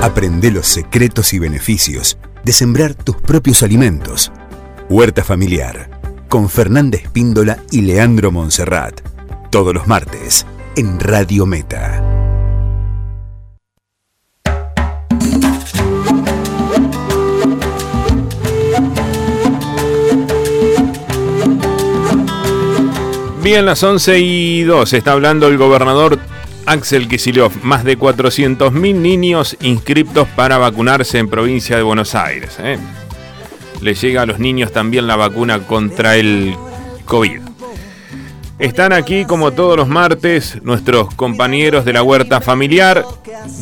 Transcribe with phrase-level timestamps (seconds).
[0.00, 4.30] Aprende los secretos y beneficios de sembrar tus propios alimentos.
[4.88, 5.90] Huerta Familiar,
[6.28, 9.00] con Fernanda Espíndola y Leandro Monserrat.
[9.50, 12.04] Todos los martes, en Radio Meta.
[23.42, 26.20] Bien, las 11 y 2 está hablando el gobernador
[26.68, 27.64] Axel Kicillof.
[27.64, 32.58] Más de 400.000 niños inscriptos para vacunarse en provincia de Buenos Aires.
[32.60, 32.78] ¿eh?
[33.80, 36.54] Le llega a los niños también la vacuna contra el
[37.06, 37.40] COVID.
[38.58, 43.02] Están aquí como todos los martes nuestros compañeros de la huerta familiar.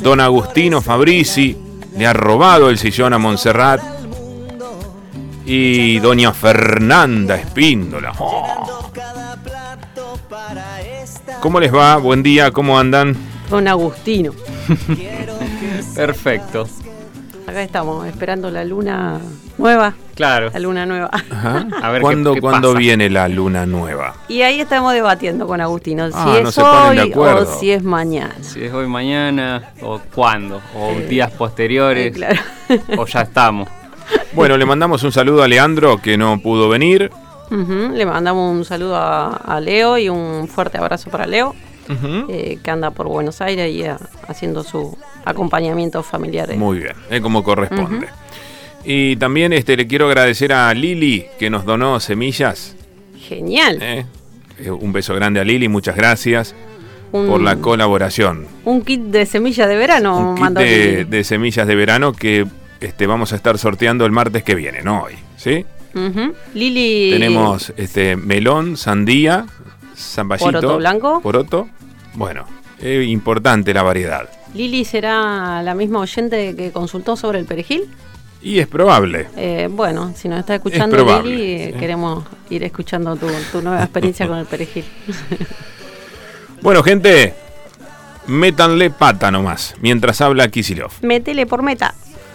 [0.03, 1.57] Don Agustino Fabrici
[1.97, 3.83] le ha robado el sillón a Montserrat.
[5.45, 8.13] Y doña Fernanda Espíndola.
[8.19, 8.91] Oh.
[11.47, 11.97] ¿Cómo les va?
[11.99, 13.17] Buen día, ¿cómo andan?
[13.49, 14.33] Don Agustino.
[15.95, 16.67] Perfecto.
[17.47, 19.21] Acá estamos, esperando la luna
[19.57, 19.95] nueva.
[20.17, 20.51] Claro.
[20.53, 21.09] La luna nueva.
[21.83, 24.17] A ver ¿Cuándo, ¿cuándo viene la luna nueva?
[24.27, 26.09] Y ahí estamos debatiendo con Agustino.
[26.09, 28.35] Si Ah, es no ponen de hoy o si es mañana.
[28.41, 32.41] Si es hoy, mañana, o cuándo, o días posteriores, Eh, claro.
[32.99, 33.69] o ya estamos.
[34.33, 37.13] Bueno, le mandamos un saludo a Leandro que no pudo venir.
[37.51, 41.55] Le mandamos un saludo a, a Leo y un fuerte abrazo para Leo,
[42.29, 43.95] eh, que anda por Buenos Aires y eh,
[44.29, 46.51] haciendo su acompañamiento familiar.
[46.51, 46.57] eh.
[46.57, 48.09] Muy bien, como corresponde.
[48.85, 52.77] Y también este, le quiero agradecer a Lili que nos donó semillas.
[53.19, 54.07] Genial.
[54.81, 56.55] Un beso grande a Lili, muchas gracias
[57.13, 58.47] un, por la colaboración.
[58.65, 62.47] un kit de semillas de verano Un kit de, de semillas de verano que
[62.81, 65.15] este, vamos a estar sorteando el martes que viene, no hoy.
[65.37, 65.65] ¿sí?
[65.97, 66.35] Ujú.
[66.55, 67.11] Lili.
[67.11, 69.47] Tenemos este, melón, sandía,
[69.97, 70.53] zamballito.
[70.53, 71.21] Poroto blanco.
[71.23, 71.69] Poroto.
[72.15, 72.45] Bueno,
[72.79, 74.29] es importante la variedad.
[74.55, 77.89] Lili será la misma oyente que consultó sobre el perejil.
[78.43, 79.27] Y es probable.
[79.37, 81.81] Eh, bueno, si nos está escuchando probable, Lili, eh, sí.
[81.81, 84.85] queremos ir escuchando tu, tu nueva experiencia con el perejil.
[86.63, 87.35] Bueno, gente,
[88.27, 90.91] métanle pata nomás, mientras habla Kisilov.
[91.03, 91.95] Métele por meta.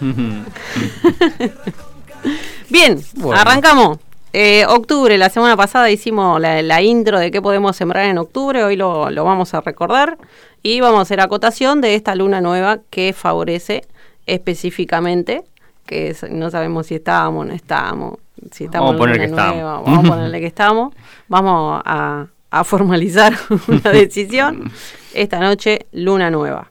[2.68, 3.40] Bien, Bueno.
[3.40, 3.98] arrancamos.
[4.34, 8.64] Eh, octubre, la semana pasada hicimos la, la intro de qué podemos sembrar en octubre,
[8.64, 10.16] hoy lo, lo vamos a recordar
[10.62, 13.84] y vamos a hacer acotación de esta luna nueva que favorece
[14.26, 15.42] específicamente,
[15.86, 18.18] que es- no sabemos si estábamos o no estábamos,
[18.52, 20.94] si estamos Vamos a poner en que luna nueva, vamos a ponerle que estamos,
[21.28, 23.34] vamos a, a formalizar
[23.68, 24.72] una decisión,
[25.12, 26.70] esta noche luna nueva.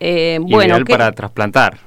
[0.00, 1.78] Eh, bueno, Ideal ¿qué- para trasplantar.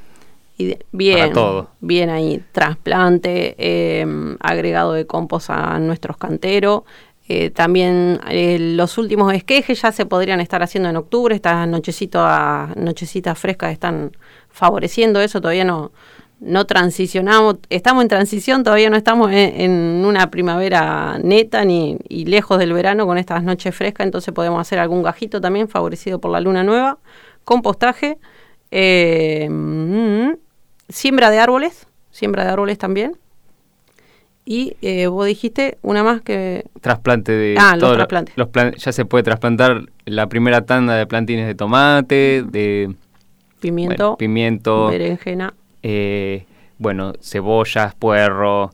[0.92, 1.70] Bien, Para todo.
[1.80, 4.06] bien ahí, trasplante, eh,
[4.40, 6.84] agregado de compost a nuestros canteros.
[7.28, 13.40] eh, también eh, los últimos esquejes ya se podrían estar haciendo en octubre, estas nochecitas,
[13.40, 14.12] frescas están
[14.50, 15.92] favoreciendo eso, todavía no,
[16.42, 19.72] no transicionamos, estamos en transición, todavía no estamos en, en
[20.06, 24.80] una primavera neta ni y lejos del verano con estas noches frescas, entonces podemos hacer
[24.80, 26.98] algún gajito también favorecido por la luna nueva,
[27.46, 28.18] compostaje,
[28.72, 30.32] eh, mm,
[30.92, 33.18] siembra de árboles, siembra de árboles también.
[34.44, 36.66] Y eh, vos dijiste una más que...
[36.82, 37.56] Trasplante de.
[37.60, 38.36] Ah, los trasplantes.
[38.38, 42.96] los plan- ya se puede trasplantar la primera tanda de plantines de tomate, de
[43.60, 45.54] Pimiento, bueno, pimiento, berenjena.
[45.84, 46.46] eh,
[46.80, 48.72] bueno, cebollas, puerro,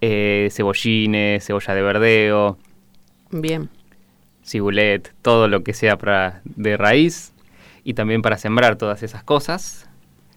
[0.00, 2.58] eh, cebollines, cebolla de verdeo,
[3.32, 3.68] Bien.
[4.44, 7.32] cibulet, todo lo que sea para, de raíz
[7.82, 9.88] y también para sembrar todas esas cosas.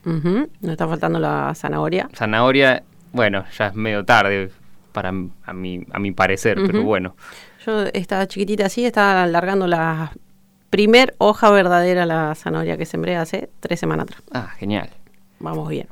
[0.08, 2.10] Ujú, Nos está faltando la zanahoria.
[2.16, 4.52] Zanahoria, bueno, ya es medio tarde
[4.94, 7.16] para a mi, a mi parecer, pero bueno.
[7.66, 10.14] Yo, esta chiquitita así, está alargando la
[10.70, 14.22] primer hoja verdadera la zanahoria que sembré hace tres semanas atrás.
[14.32, 14.90] Ah, genial.
[15.40, 15.88] Vamos bien.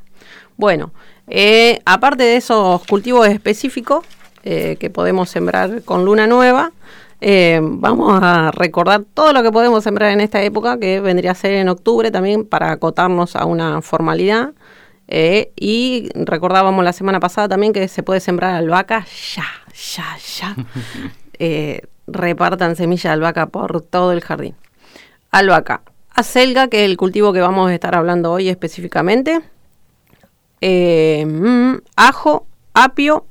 [0.58, 0.92] Bueno,
[1.28, 4.06] eh, aparte de esos cultivos específicos
[4.44, 6.72] eh, que podemos sembrar con luna nueva,
[7.22, 11.36] eh, vamos a recordar todo lo que podemos sembrar en esta época, que vendría a
[11.36, 14.54] ser en octubre también, para acotarnos a una formalidad.
[15.08, 19.06] Eh, y recordábamos la semana pasada también que se puede sembrar albahaca
[19.36, 20.56] ya, ya, ya.
[21.38, 24.56] Eh, repartan semillas de albahaca por todo el jardín.
[25.32, 25.82] Albahaca.
[26.12, 29.42] Acelga, que es el cultivo que vamos a estar hablando hoy específicamente.
[30.62, 33.26] Eh, mm, ajo, apio,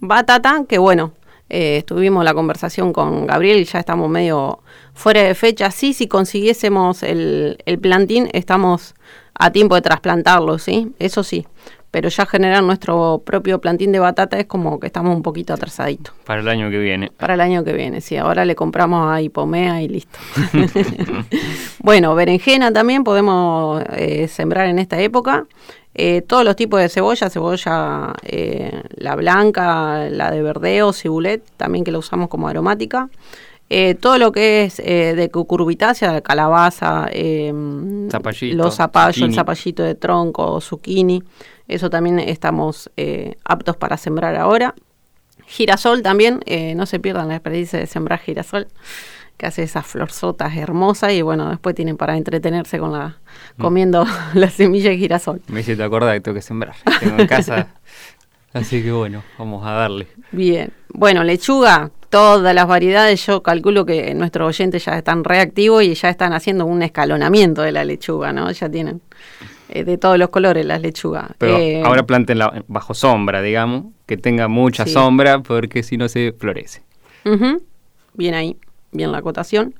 [0.00, 1.12] batata, que bueno,
[1.54, 4.58] eh, estuvimos la conversación con Gabriel y ya estamos medio
[4.92, 5.70] fuera de fecha.
[5.70, 8.96] Sí, si consiguiésemos el, el plantín, estamos
[9.34, 10.92] a tiempo de trasplantarlo, ¿sí?
[10.98, 11.46] Eso sí.
[11.94, 16.12] Pero ya generar nuestro propio plantín de batata es como que estamos un poquito atrasaditos.
[16.24, 17.12] Para el año que viene.
[17.16, 18.16] Para el año que viene, sí.
[18.16, 20.18] Ahora le compramos a Hipomea y listo.
[21.78, 25.46] bueno, berenjena también podemos eh, sembrar en esta época.
[25.94, 31.84] Eh, todos los tipos de cebolla, cebolla eh, la blanca, la de verdeo, cibulet, también
[31.84, 33.08] que la usamos como aromática.
[34.00, 41.22] Todo lo que es de cucurbitácea, calabaza, los zapallos, el zapallito de tronco, zucchini.
[41.68, 44.74] Eso también estamos eh, aptos para sembrar ahora.
[45.46, 48.68] Girasol también, eh, no se pierdan la experiencia de sembrar girasol,
[49.36, 53.18] que hace esas florzotas hermosas y bueno, después tienen para entretenerse con la
[53.56, 53.62] mm.
[53.62, 55.42] comiendo la semilla de girasol.
[55.48, 56.76] Me hiciste acordar que tengo que sembrar.
[57.00, 57.74] Tengo en casa,
[58.54, 60.08] así que bueno, vamos a darle.
[60.32, 65.94] Bien, bueno, lechuga, todas las variedades, yo calculo que nuestros oyentes ya están reactivos y
[65.94, 68.50] ya están haciendo un escalonamiento de la lechuga, ¿no?
[68.52, 69.00] Ya tienen
[69.68, 71.30] eh, de todos los colores las lechugas.
[71.38, 76.32] Pero eh, ahora plantenla bajo sombra, digamos, que tenga mucha sombra porque si no se
[76.38, 76.82] florece.
[78.12, 78.56] Bien ahí,
[78.92, 79.74] bien la acotación.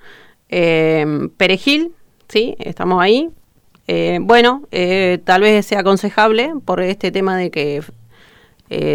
[0.49, 1.93] Eh, perejil,
[2.29, 3.31] sí, estamos ahí.
[4.23, 4.62] bueno,
[5.23, 7.81] tal vez sea aconsejable por este tema de que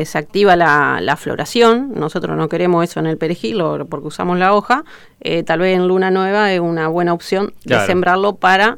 [0.06, 1.94] se activa la, floración.
[1.96, 4.84] Nosotros no queremos eso en el perejil porque usamos la hoja.
[5.46, 8.78] tal vez en luna nueva es una buena opción de sembrarlo para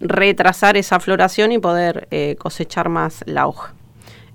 [0.00, 3.74] retrasar esa floración y poder eh, cosechar más la hoja.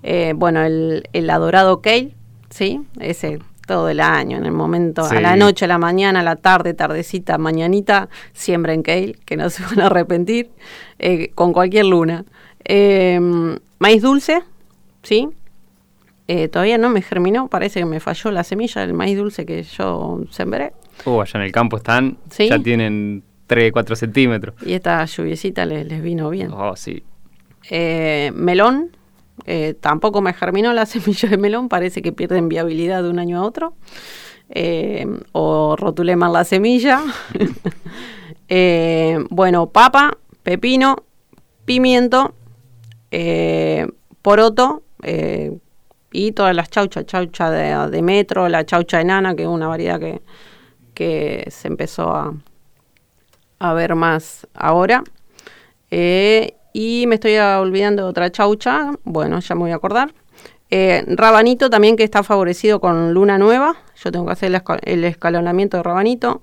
[0.02, 2.10] Eh, bueno, el, el, adorado kale,
[2.50, 2.82] ¿sí?
[3.00, 6.36] Ese todo el año, en el momento, a la noche, a la mañana, a la
[6.36, 10.50] tarde, tardecita, mañanita, siembren kale, que no se van a arrepentir,
[10.98, 12.24] eh, con cualquier luna.
[13.78, 14.42] maíz dulce,
[15.04, 15.28] ¿sí?
[16.50, 20.20] todavía no me germinó, parece que me falló la semilla del maíz dulce que yo
[20.30, 20.72] sembré.
[21.04, 24.54] Uh, allá en el campo están, ya tienen 3, 4 centímetros.
[24.64, 26.50] Y esta lluviecita les, les vino bien.
[26.52, 27.02] Oh, sí.
[27.70, 28.96] Eh, melón,
[29.46, 33.38] eh, tampoco me germinó la semilla de melón, parece que pierden viabilidad de un año
[33.38, 33.74] a otro.
[34.50, 37.02] Eh, o rotulé mal la semilla.
[39.30, 40.96] bueno, papa, pepino,
[41.64, 42.34] pimiento,
[44.20, 44.82] poroto
[46.12, 50.22] y todas las chauchas, chaucha de, metro, la chaucha enana, que es una variedad que,
[50.94, 52.32] que se empezó a,
[53.58, 55.02] a ver más ahora.
[55.90, 60.12] Eh, y me estoy olvidando de otra chaucha, bueno, ya me voy a acordar.
[60.70, 65.76] Eh, rabanito también que está favorecido con luna nueva, yo tengo que hacer el, escalonamiento
[65.76, 66.42] de rabanito.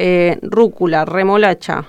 [0.00, 1.86] Eh, rúcula, remolacha,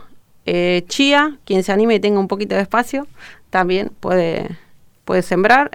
[0.88, 3.06] chía, quien se anime y tenga un poquito de espacio,
[3.52, 4.50] también puede,
[5.10, 5.72] puede sembrar.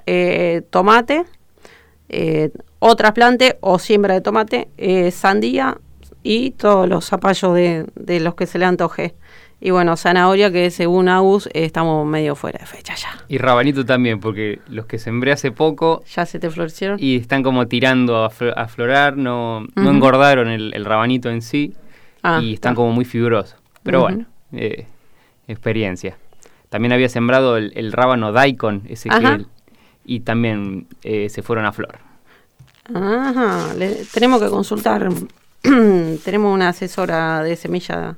[0.71, 1.25] tomate,
[2.79, 4.69] otras plantas o siembra de tomate,
[5.11, 5.77] sandía,
[6.23, 9.17] y todos los zapallos de, de los que se le antoje.
[9.61, 13.11] Y bueno, zanahoria que según Agus estamos medio fuera de fecha ya.
[13.29, 16.05] Y rabanito también, porque los que sembré hace poco...
[16.15, 16.99] Ya se te florecieron.
[17.01, 21.75] Y están como tirando a, florar, no, no engordaron el, rabanito en sí
[22.23, 23.57] ah, y están como muy fibrosos.
[23.83, 24.87] Pero bueno, eh,
[25.49, 26.17] experiencia.
[26.75, 29.47] También había sembrado el, rábano daikon, ese que...
[30.05, 31.99] Y también eh, se fueron a flor.
[32.93, 33.69] Ajá,
[34.13, 35.09] tenemos que consultar
[35.63, 38.17] tenemos una asesora de semilla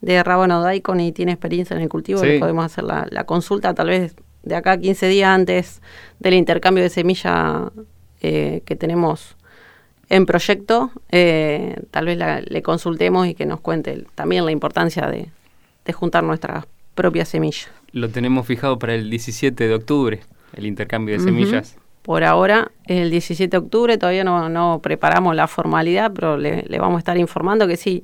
[0.00, 4.14] de rábano daikon y tiene experiencia en el cultivo, podemos hacer la, consulta tal vez
[4.44, 5.82] de acá 15 días antes
[6.20, 7.72] del intercambio de semilla
[8.20, 9.36] eh, que tenemos
[10.08, 12.16] en proyecto, eh, tal vez
[12.48, 15.30] le consultemos y que nos cuente también la importancia de,
[15.92, 16.64] juntar nuestras
[16.94, 17.70] propias semillas.
[17.92, 20.20] Lo tenemos fijado para el 17 de octubre,
[20.54, 21.76] el intercambio de semillas
[22.08, 26.98] por ahora el 17 de octubre, todavía no, preparamos la formalidad, pero le, vamos a
[27.00, 28.02] estar informando que sí,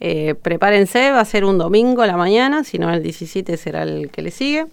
[0.00, 3.84] eh, prepárense, va a ser un domingo a la mañana, si no el 17 será
[3.84, 4.66] el que le sigue.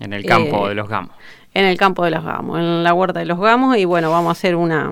[0.00, 1.10] En el campo eh, de los gamos.
[1.52, 4.30] En el campo de los gamos, en la huerta de los gamos, y bueno, vamos
[4.30, 4.90] a hacer una,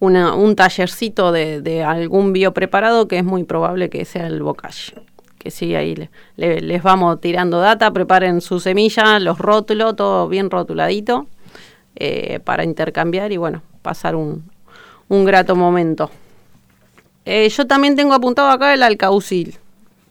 [0.00, 4.92] una un tallercito de, de algún biopreparado que es muy probable que sea el bocage
[5.44, 11.28] que sí, ahí les vamos tirando data, preparen su semilla, los rótulos, todo bien rotuladito.
[11.96, 14.50] Eh, para intercambiar y bueno, pasar un,
[15.08, 16.10] un grato momento.
[17.24, 19.56] Eh, yo también tengo apuntado acá el alcaucil,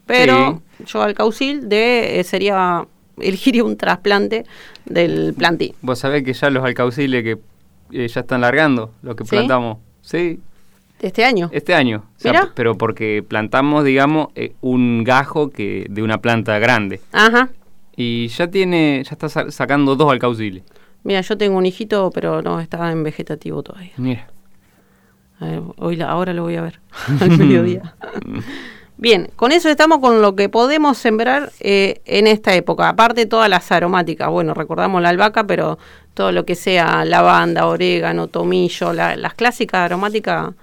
[0.06, 2.88] pero yo alcaucil de eh, sería
[3.20, 4.46] elegiría un trasplante
[4.86, 5.76] del plantín.
[5.82, 10.40] Vos sabés que ya los alcauciles que ya están largando, lo que plantamos, sí.
[11.04, 11.50] ¿Este año?
[11.52, 12.06] Este año,
[12.56, 14.30] pero porque plantamos, digamos,
[14.62, 17.02] un gajo que de una planta grande.
[17.12, 17.50] Ajá.
[17.98, 20.64] Y ya tiene, ya está sacando dos alcauciles.
[21.04, 23.92] Mira, yo tengo un hijito, pero no está en vegetativo todavía.
[23.98, 24.30] Mira.
[25.78, 26.80] hoy ahora lo voy a ver,
[27.20, 27.96] al mediodía.
[28.98, 32.88] Bien, con eso estamos con lo que podemos sembrar eh, en esta época.
[32.88, 35.78] Aparte todas las aromáticas, bueno, recordamos la albahaca, pero
[36.14, 40.54] todo lo que sea lavanda, orégano, tomillo, las clásicas aromáticas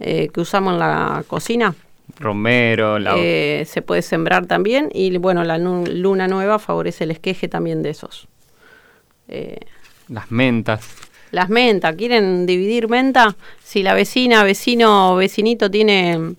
[0.00, 1.74] eh, que usamos en la cocina.
[2.18, 3.14] Romero, la...
[3.16, 7.90] Eh, se puede sembrar también y bueno, la luna nueva favorece el esqueje también de
[7.90, 8.26] esos.
[10.08, 10.88] las mentas.
[11.30, 13.36] Las mentas, ¿quieren dividir menta?
[13.62, 16.34] Si la vecina, vecino, vecinito tiene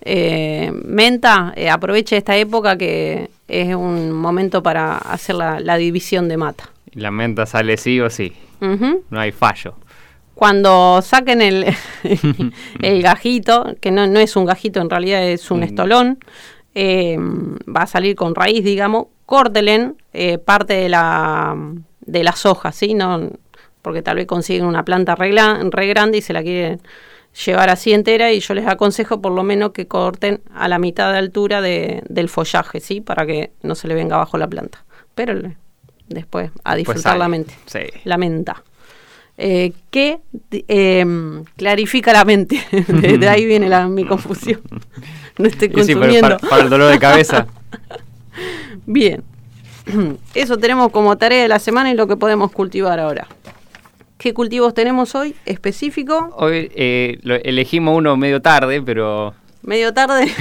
[0.00, 6.36] eh, menta, eh, aproveche esta época que es un momento para hacer la, división de
[6.36, 6.70] mata.
[6.92, 9.74] La menta sale sí o sí, no hay fallo.
[10.38, 11.66] Cuando saquen el,
[12.82, 15.64] el gajito, que no, no, es un gajito, en realidad es un mm.
[15.64, 16.20] estolón,
[16.76, 21.56] eh, va a salir con raíz, digamos, córtelen eh, parte de, la,
[22.02, 22.94] de las hojas, ¿sí?
[22.94, 23.32] No,
[23.82, 25.34] porque tal vez consiguen una planta re,
[25.72, 26.80] re grande y se la quieren
[27.44, 31.10] llevar así entera y yo les aconsejo por lo menos que corten a la mitad
[31.10, 33.00] de altura del follaje, ¿sí?
[33.00, 34.84] Para que no se le venga abajo la planta.
[35.16, 35.34] Pero
[36.06, 37.54] después a disfrutar la mente.
[38.04, 38.62] La menta.
[39.40, 40.18] Eh, que
[40.66, 42.60] em, clarifica la mente.
[42.88, 44.60] de, ahí viene la, mi confusión.
[45.38, 46.38] No estoy consumiendo.
[46.38, 47.46] para, el dolor de cabeza.
[48.86, 49.22] Bien.
[50.34, 53.28] Eso tenemos como tarea de la semana y lo que podemos cultivar ahora.
[54.18, 56.34] ¿Qué cultivos tenemos hoy específico?
[56.36, 59.34] Hoy eh, elegimos uno medio tarde, pero...
[59.62, 60.32] ¿Medio tarde?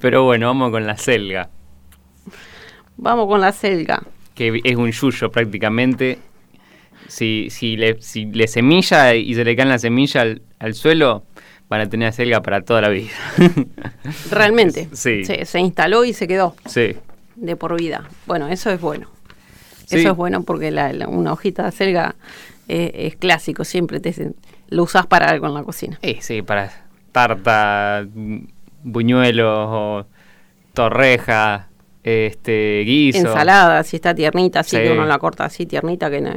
[0.00, 1.50] pero bueno, vamos con la selga.
[2.96, 4.02] Vamos con la selga.
[4.34, 6.18] Que es un yuyo prácticamente.
[7.08, 10.24] Si, si, le, si le semilla y se le cae la semilla
[10.58, 11.24] al, suelo,
[11.68, 13.10] van a tener selga para toda la vida.
[14.30, 14.88] Realmente.
[14.92, 15.24] Sí.
[15.24, 16.56] se instaló y se quedó.
[16.66, 16.96] Sí.
[17.36, 18.08] De por vida.
[18.26, 19.08] Bueno, eso es bueno.
[19.90, 22.16] Eso es bueno porque la, una hojita de acelga
[22.68, 24.32] eh, es clásico, siempre te,
[24.68, 25.98] lo usas para algo en la cocina.
[26.02, 26.72] Sí, sí, para
[27.12, 28.06] tarta,
[28.82, 30.06] buñuelos o
[30.72, 31.68] torreja,
[32.02, 33.18] este, guiso.
[33.18, 36.32] Ensalada, si está tiernita, así que uno la corta así tiernita, que no,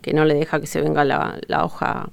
[0.00, 2.08] que no le deja que se venga la, hoja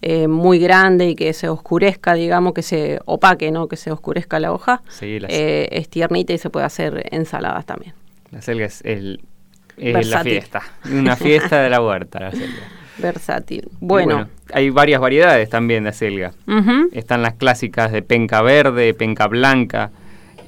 [0.00, 3.68] eh, muy grande y que se oscurezca, digamos, que se opaque, ¿no?
[3.68, 4.82] Que se oscurezca la hoja.
[4.88, 7.94] Sí, eh, es tiernita y se puede hacer ensaladas también.
[8.30, 9.20] La selga es el
[9.76, 12.62] es la fiesta, una fiesta de la huerta, la selga.
[12.98, 13.68] Versátil.
[13.80, 14.28] Bueno.
[14.52, 16.32] hay varias variedades también de acelga.
[16.92, 19.90] Están las clásicas de penca verde, penca blanca,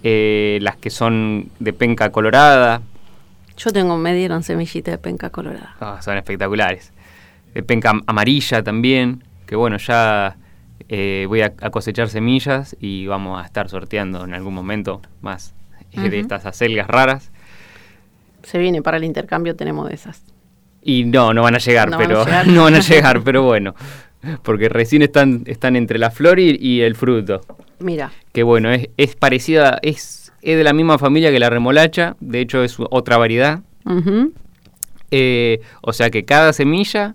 [0.03, 2.83] eh, las que son de penca colorada.
[3.57, 5.77] Yo tengo, me dieron semillitas de penca colorada.
[5.81, 6.93] Ah, son espectaculares.
[7.55, 10.37] De penca amarilla también, que bueno, ya
[10.89, 15.55] eh, voy a, cosechar semillas y vamos a estar sorteando en algún momento más
[15.93, 17.31] eh, de estas acelgas raras
[18.45, 20.23] se viene para el intercambio, tenemos de esas.
[20.83, 23.75] Y no, no van a llegar, pero no van a llegar, pero bueno,
[24.43, 27.41] porque recién están, están entre la flor y, el fruto.
[27.79, 28.13] Mira.
[28.33, 32.41] Que bueno, es, es parecida, es, es, de la misma familia que la remolacha, de
[32.41, 33.61] hecho es otra variedad.
[35.11, 37.15] Eh, o sea que cada semilla,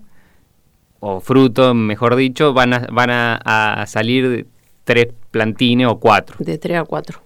[1.00, 4.46] o fruto, mejor dicho, van a, van a, salir
[4.84, 6.36] tres plantines o cuatro.
[6.38, 7.20] De tres a cuatro.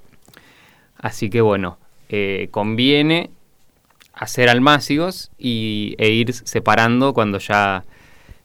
[0.96, 3.30] Así que bueno, eh, conviene
[4.14, 7.84] hacer almácigos y, e ir separando cuando ya,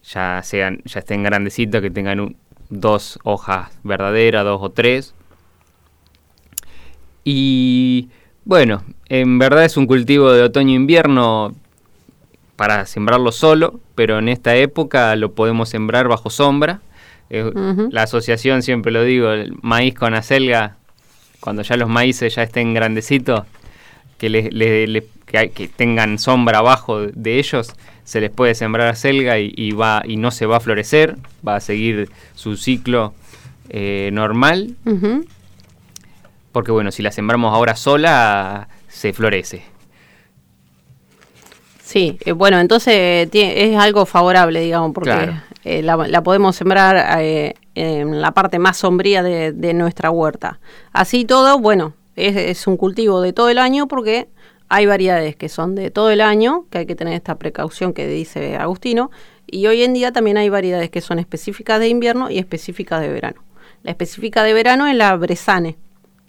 [0.03, 2.35] ya, sean, ya estén grandecitos, que tengan
[2.69, 5.13] dos hojas verdaderas, dos o tres.
[7.23, 8.09] Y
[8.45, 11.55] bueno, en verdad es un cultivo de otoño-invierno
[12.55, 16.81] para sembrarlo solo, pero en esta época lo podemos sembrar bajo sombra.
[17.29, 20.77] La asociación, siempre lo digo, el maíz con acelga,
[21.39, 23.43] cuando ya los maíces ya estén grandecitos,
[24.17, 27.73] que le, le, que, tengan sombra abajo de ellos,
[28.03, 31.59] se les puede sembrar selga y, va, y no se va a florecer, va a
[31.59, 33.13] seguir su ciclo
[33.69, 34.75] eh, normal.
[36.51, 39.63] Porque bueno, si la sembramos ahora sola, se florece.
[41.83, 45.31] Sí, eh, bueno, entonces es algo favorable, digamos, porque
[45.63, 50.59] eh, la, podemos sembrar en la parte más sombría de, nuestra huerta.
[50.91, 54.29] Así todo, bueno, es, es, un cultivo de todo el año porque
[54.69, 58.07] hay variedades que son de todo el año, que hay que tener esta precaución que
[58.07, 59.09] dice Agustino,
[59.47, 63.09] y hoy en día también hay variedades que son específicas de invierno y específicas de
[63.09, 63.43] verano.
[63.81, 65.77] La específica de verano es la Bresane,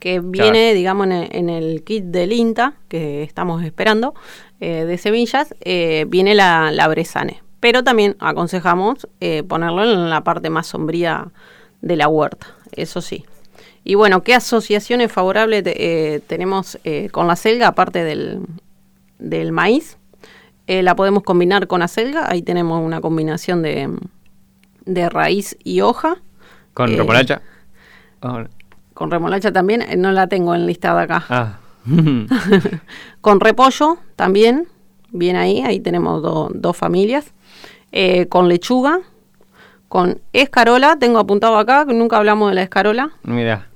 [0.01, 4.15] que viene, digamos, en el, kit del INTA, que estamos esperando,
[4.59, 7.43] eh, de semillas, eh, viene la, la, Bresane.
[7.59, 11.27] Pero también aconsejamos eh, ponerlo en la parte más sombría
[11.81, 13.25] de la huerta, eso sí.
[13.83, 18.39] Y bueno, ¿qué asociaciones favorables eh, tenemos eh, con la selga, aparte del,
[19.19, 19.97] del maíz?
[20.67, 23.89] La podemos combinar con la selga, ahí tenemos una combinación de,
[24.85, 26.21] de raíz y hoja.
[26.73, 27.41] ¿Con remolacha?
[28.93, 31.25] Con remolacha también, eh, no la tengo enlistada acá.
[31.29, 31.57] Ah.
[33.21, 34.67] con repollo también,
[35.11, 36.21] bien ahí, ahí tenemos
[36.53, 37.33] dos familias.
[37.91, 38.99] Eh, con lechuga,
[39.89, 43.11] con escarola, tengo apuntado acá, que nunca hablamos de la escarola.
[43.23, 43.67] Mira.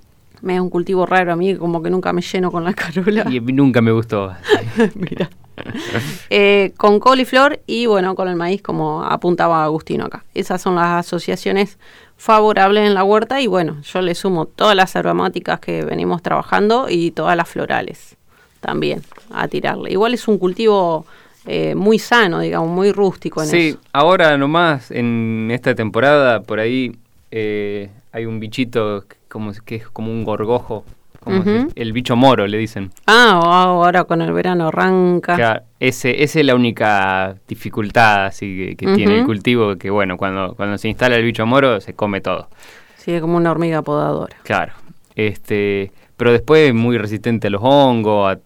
[0.41, 3.25] Me es un cultivo raro a mí, como que nunca me lleno con la escarola.
[3.29, 4.33] Y nunca me gustó.
[4.95, 5.29] Mira.
[6.29, 10.23] Eh, con coliflor y bueno, con el maíz, como apuntaba Agustino acá.
[10.33, 11.77] Esas son las asociaciones
[12.17, 16.87] favorables en la huerta y bueno, yo le sumo todas las aromáticas que venimos trabajando
[16.89, 18.15] y todas las florales
[18.59, 19.91] también a tirarle.
[19.91, 21.05] Igual es un cultivo
[21.45, 26.97] eh, muy sano, digamos, muy rústico en sí, ahora nomás en esta temporada por ahí
[27.29, 30.85] eh, hay un bichito como, que es como un gorgojo,
[31.25, 31.43] como
[31.75, 32.91] el bicho moro le dicen.
[33.05, 35.35] Ah, ahora con el verano arranca.
[35.35, 40.55] Claro, ese, esa es la única dificultad así que, tiene el cultivo, que bueno, cuando,
[40.55, 42.47] cuando se instala el bicho moro se come todo.
[42.95, 44.37] Sí, es como una hormiga podadora.
[44.43, 44.73] Claro,
[45.15, 48.39] este, pero después es muy resistente a los hongos, a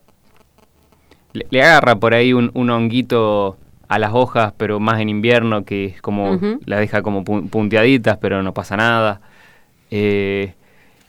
[1.33, 3.57] le, agarra por ahí un, honguito
[3.88, 8.43] a las hojas, pero más en invierno, que es como, la deja como punteaditas, pero
[8.43, 9.21] no pasa nada.
[9.91, 10.53] Eh,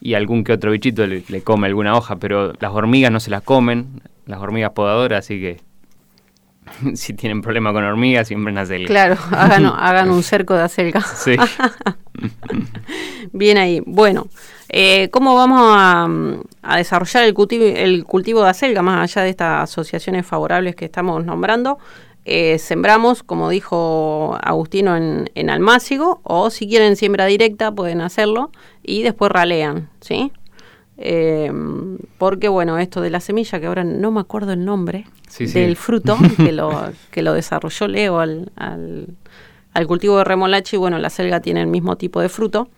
[0.01, 3.43] y algún que otro bichito le, come alguna hoja, pero las hormigas no se las
[3.43, 5.61] comen, las hormigas podadoras, así que
[6.95, 8.87] si tienen problema con hormigas, siempre en acelga.
[8.87, 11.01] Claro, hagan, hagan un cerco de acelga.
[11.01, 11.37] Sí.
[13.33, 13.83] Bien ahí.
[13.87, 14.27] Bueno,
[14.73, 19.65] eh, ¿Cómo vamos a, desarrollar el cultivo, el cultivo de acelga más allá de estas
[19.65, 21.79] asociaciones favorables que estamos nombrando?
[22.25, 28.53] Eh, sembramos, como dijo Agustino, en, en almácigo o si quieren siembra directa pueden hacerlo
[28.83, 30.33] y después ralean, ¿sí?
[30.99, 31.51] Eh,
[32.19, 35.07] porque bueno, esto de la semilla, que ahora no me acuerdo el nombre
[35.39, 36.71] del fruto que lo,
[37.11, 39.09] que lo desarrolló Leo al, al,
[39.73, 42.69] al cultivo de remolacha y bueno, la selga tiene el mismo tipo de fruto.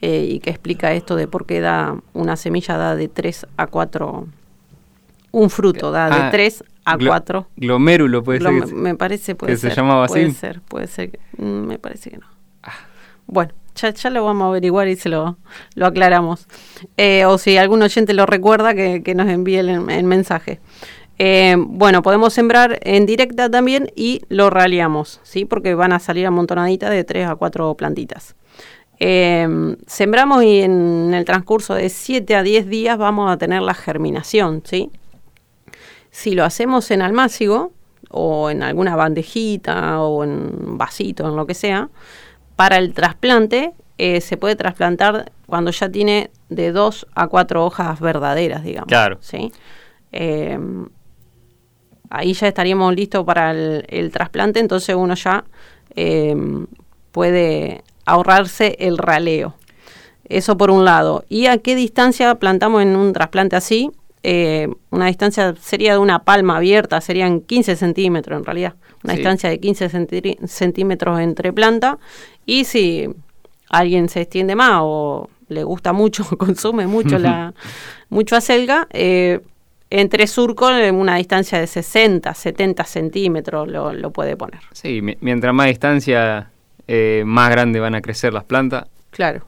[0.00, 3.66] Eh, y que explica esto de por qué da una semilla da de 3 a
[3.68, 4.26] 4,
[5.32, 7.48] un fruto da de 3 ah, a 4.
[7.56, 8.74] Glomérulo puede ser.
[8.74, 9.70] me parece, puede que ser.
[9.70, 10.34] se llamaba puede así.
[10.34, 11.18] ser, puede ser.
[11.38, 12.26] Mm, me parece que no.
[12.62, 12.72] Ah.
[13.26, 15.36] Bueno, ya, lo vamos a averiguar y se lo,
[15.74, 16.46] lo aclaramos.
[16.96, 20.60] Eh, o si algún oyente lo recuerda, que, que nos envíe el, el mensaje.
[21.18, 25.44] Eh, bueno, podemos sembrar en directa también y lo raleamos, ¿sí?
[25.44, 28.34] Porque van a salir amontonaditas de 3 a 4 plantitas.
[29.00, 33.74] Eh, sembramos y en el transcurso de 7 a 10 días vamos a tener la
[33.74, 34.90] germinación, ¿sí?
[36.10, 37.72] Si lo hacemos en almácigo
[38.10, 41.90] o en alguna bandejita o en vasito, en lo que sea,
[42.56, 48.00] para el trasplante eh, se puede trasplantar cuando ya tiene de 2 a 4 hojas
[48.00, 48.88] verdaderas, digamos.
[48.88, 49.18] Claro.
[49.20, 49.52] ¿sí?
[50.12, 50.58] Eh,
[52.10, 55.44] ahí ya estaríamos listos para el, el trasplante, entonces uno ya
[55.96, 56.36] eh,
[57.12, 59.54] puede ahorrarse el raleo.
[60.24, 61.24] Eso por un lado.
[61.28, 63.90] ¿Y a qué distancia plantamos en un trasplante así?
[64.26, 68.74] Eh, una distancia sería de una palma abierta, serían 15 centímetros en realidad.
[69.02, 69.90] Una distancia de 15
[70.46, 71.98] centímetros entre planta.
[72.46, 73.06] Y si
[73.68, 77.52] alguien se extiende más o le gusta mucho, consume mucho la
[78.08, 79.40] mucho acelga, eh,
[79.90, 84.60] entre surcos en una distancia de 60, 70 centímetros lo, lo puede poner.
[84.72, 86.50] Sí, mientras más distancia
[86.88, 88.86] eh, más grande van a crecer las plantas.
[89.10, 89.44] Claro.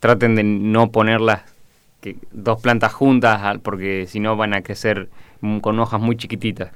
[0.00, 1.51] Traten de no ponerlas
[2.02, 5.08] que, dos plantas juntas porque si no van a crecer
[5.62, 6.70] con hojas muy chiquititas.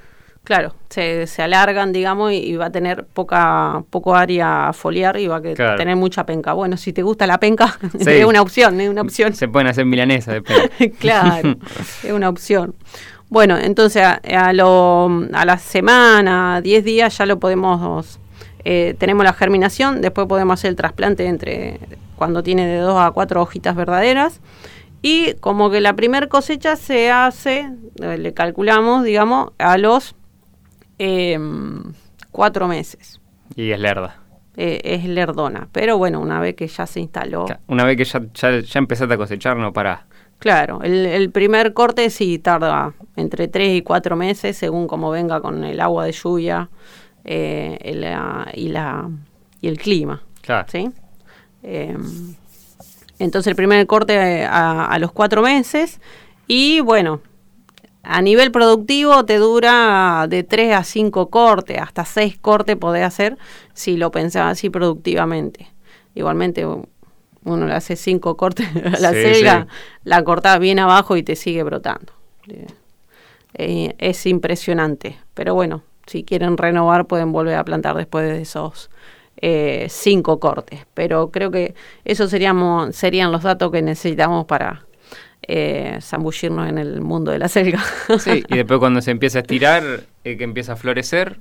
[0.45, 5.39] Claro, se, se alargan, digamos, y, va a tener poca poco área foliar y va
[5.39, 6.53] a tener mucha penca.
[6.53, 9.35] Bueno, si te gusta la penca, es una opción, es una opción.
[9.35, 10.97] Se pueden hacer milanesas de penca.
[11.01, 11.57] claro,
[12.05, 12.75] es una opción.
[13.29, 18.21] Bueno, entonces a, a, lo, a la semana, 10 días ya lo podemos
[18.69, 21.79] eh, tenemos la germinación, después podemos hacer el trasplante entre
[22.17, 24.41] cuando tiene de dos a cuatro hojitas verdaderas.
[25.03, 27.71] Y como que la primera cosecha se hace,
[28.03, 30.15] eh, le calculamos, digamos, a los
[30.99, 31.93] em,
[32.31, 33.21] cuatro meses.
[33.55, 34.21] Y es lerda.
[34.57, 35.69] Eh, es lerdona.
[35.73, 37.47] Pero bueno, una vez que ya se instaló.
[37.67, 38.23] Una vez que ya,
[38.61, 40.07] ya, empezaste a cosechar, no para.
[40.39, 45.41] Claro, el, el, primer corte sí tarda entre tres y cuatro meses, según como venga
[45.41, 46.69] con el agua de lluvia
[47.25, 47.79] eh,
[48.55, 49.11] y, la,
[49.61, 50.23] y el clima.
[50.43, 50.67] Claro.
[50.71, 50.91] ¿sí?
[51.63, 52.35] Em,
[53.19, 56.01] entonces el primer corte a, los cuatro meses
[56.47, 57.21] y bueno,
[58.03, 63.37] a nivel productivo te dura de tres a cinco cortes, hasta seis cortes podés hacer
[63.75, 65.69] si lo pensás así productivamente.
[66.15, 69.67] Igualmente uno le hace cinco cortes a la selga,
[70.05, 72.13] la cortás bien abajo y te sigue brotando.
[73.55, 78.91] Eh, es impresionante, pero bueno, si quieren renovar pueden volver a plantar después de esos
[79.37, 80.87] eh, cinco cortes.
[80.95, 84.87] Pero creo que esos seríamos, serían los datos que necesitamos para,
[85.49, 87.83] eh, zambullirnos en el mundo de la selga.
[88.19, 89.85] Sí, y después cuando se empieza a estirar,
[90.25, 91.39] eh, que empieza a florecer,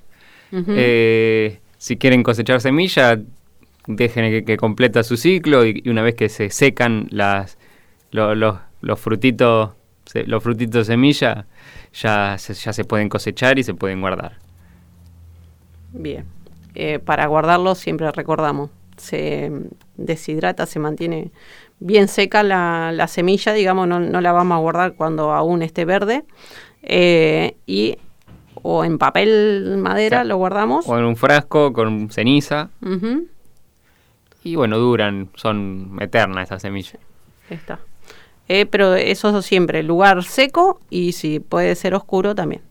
[0.51, 3.19] eh, si quieren cosechar semilla,
[3.87, 7.57] dejen que, completa su ciclo y, una vez que se secan las,
[8.11, 9.71] los frutitos
[10.27, 11.45] los frutitos de semilla
[11.93, 14.37] ya se, ya se pueden cosechar y se pueden guardar.
[15.91, 16.25] Bien,
[17.05, 19.51] para guardarlos siempre recordamos, se
[19.97, 21.31] deshidrata, se mantiene
[21.79, 26.23] bien seca la, semilla, digamos, no, la vamos a guardar cuando aún esté verde.
[26.83, 27.97] Eh, y
[28.61, 30.87] o en papel madera lo guardamos.
[30.87, 32.69] O en un frasco con ceniza.
[34.43, 36.97] Y bueno, duran, son eternas esas semillas.
[37.49, 37.79] Está.
[38.47, 42.61] Eh, pero eso siempre, lugar seco y si puede ser oscuro también.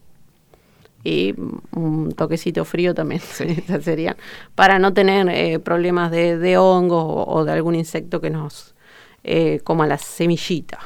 [1.05, 1.35] Y
[1.73, 3.21] un toquecito frío también
[3.83, 4.17] sería
[4.55, 8.75] para no tener eh, problemas de, de hongos o, de algún insecto que nos
[9.23, 10.79] eh, como a la semillita.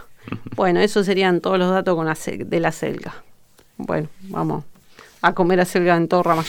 [0.57, 3.14] Bueno, esos serían todos los datos con la de la selga.
[3.76, 4.64] Bueno, vamos
[5.22, 6.48] a comer a selga en todo Ramallo.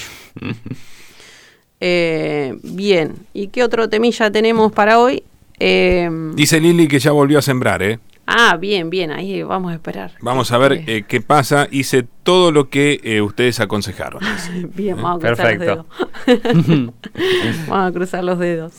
[1.82, 5.24] Eh, bien, ¿y qué otro temilla tenemos para hoy?
[5.60, 8.00] Eh, Dice Lili que ya volvió a sembrar, ¿eh?
[8.32, 10.12] Ah, bien, bien, ahí vamos a esperar.
[10.22, 11.68] Vamos a ver qué pasa.
[11.72, 14.22] Hice todo lo que ustedes aconsejaron.
[14.76, 15.86] bien, vamos a cruzar los dedos.
[17.68, 18.74] vamos a cruzar los dedos.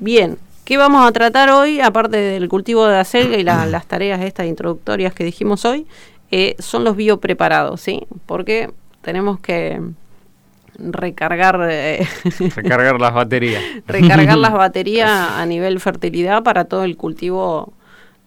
[0.00, 4.44] bien, ¿Qué vamos a tratar hoy, aparte del cultivo de acelga y las tareas estas
[4.44, 5.86] introductorias que dijimos hoy?
[6.30, 8.06] Eh, son los biopreparados, ¿sí?
[8.26, 8.70] Porque
[9.00, 9.80] tenemos que
[10.78, 11.66] recargar...
[11.70, 12.06] Eh,
[12.56, 13.62] recargar las baterías.
[13.86, 17.72] recargar las baterías a nivel fertilidad para todo el cultivo,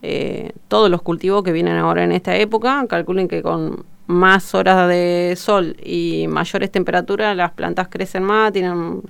[0.02, 2.86] eh, todos los cultivos que vienen ahora en esta época.
[2.88, 9.02] Calculen que con más horas de sol y mayores temperaturas las plantas crecen más, tienen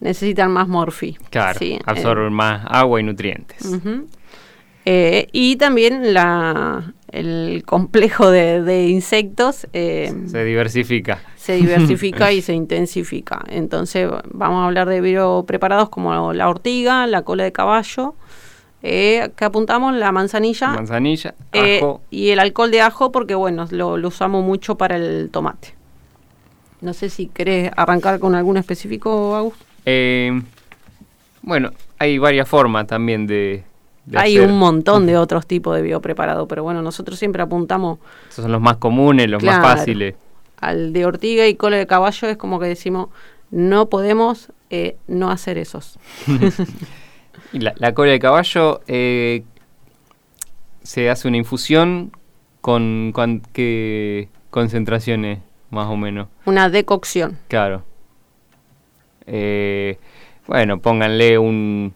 [0.00, 1.16] necesitan más morfi.
[1.30, 3.78] Claro, absorben más agua y nutrientes.
[4.84, 11.20] Eh, y también la, el complejo de, insectos eh, se diversifica.
[11.36, 13.44] Se diversifica y se intensifica.
[13.48, 18.14] Entonces vamos a hablar de biopreparados como la ortiga, la cola de caballo,
[18.82, 22.00] eh, que apuntamos la manzanilla, manzanilla ajo.
[22.10, 25.74] y el alcohol de ajo porque bueno, lo, lo usamos mucho para el tomate.
[26.80, 29.64] No sé si querés arrancar con algún específico, Augusto.
[29.84, 30.40] Eh,
[31.42, 33.64] bueno, hay varias formas también de...
[34.14, 37.98] hay un montón de otros tipos de biopreparado, pero bueno, nosotros siempre apuntamos...
[38.28, 40.14] Esos son los más comunes, los más fáciles.
[40.58, 43.08] Al de ortiga y cola de caballo es como que decimos,
[43.50, 45.98] no podemos eh, no hacer esos.
[47.52, 49.44] y la, cola de caballo eh,
[50.82, 52.12] se hace una infusión
[52.60, 55.38] con, con qué concentraciones
[55.70, 56.28] más o menos.
[56.44, 57.38] Una decocción.
[57.48, 57.84] Claro.
[59.26, 59.98] Eh,
[60.46, 61.94] bueno, pónganle un,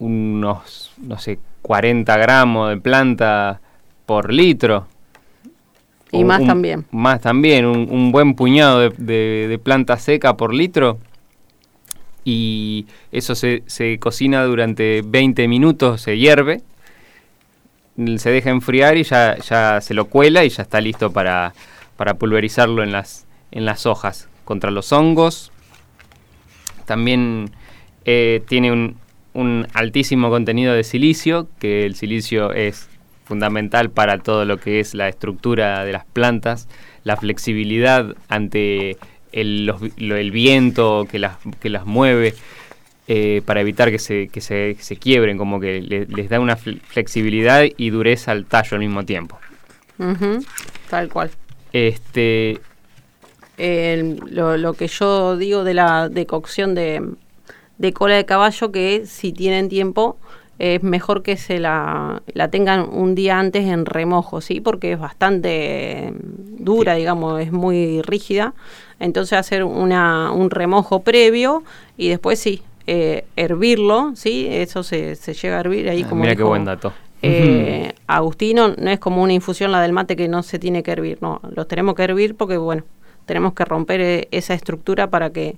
[0.00, 3.60] unos, no sé, 40 gramos de planta
[4.06, 4.86] por litro.
[6.10, 6.84] Y más también.
[6.90, 10.98] Más también, un, buen puñado de, planta seca por litro.
[12.24, 16.62] Y eso se, se, cocina durante 20 minutos, se hierve,
[18.16, 21.54] se deja enfriar y ya, ya se lo cuela y ya está listo para,
[21.96, 25.52] para pulverizarlo en las, en las hojas contra los hongos,
[26.84, 27.50] también
[28.04, 28.96] eh, tiene un,
[29.74, 32.88] altísimo contenido de silicio, que el silicio es
[33.24, 36.68] fundamental para todo lo que es la estructura de las plantas,
[37.04, 38.96] la flexibilidad ante
[39.32, 42.34] el, viento que las, que las mueve,
[43.06, 47.90] eh, para evitar que se, que se, quiebren, como que les da una flexibilidad y
[47.90, 49.38] dureza al tallo al mismo tiempo.
[50.88, 51.30] Tal cual.
[51.72, 52.58] Este,
[53.58, 57.02] lo, que yo digo de la decocción de,
[57.80, 60.18] de cola de caballo, que si tienen tiempo,
[60.58, 64.60] es mejor que se la, la, tengan un día antes en remojo, ¿sí?
[64.60, 68.52] Porque es bastante dura, digamos, es muy rígida.
[68.98, 71.62] Entonces hacer una, un remojo previo
[71.96, 74.46] y después sí, eh, hervirlo, ¿sí?
[74.50, 76.20] Eso se, se llega a hervir ahí ah, como...
[76.20, 76.92] Mira qué buen dato.
[77.22, 80.90] Eh, Agustino, no es como una infusión la del mate que no se tiene que
[80.90, 82.84] hervir, no, los tenemos que hervir porque, bueno,
[83.24, 85.56] tenemos que romper eh, esa estructura para que,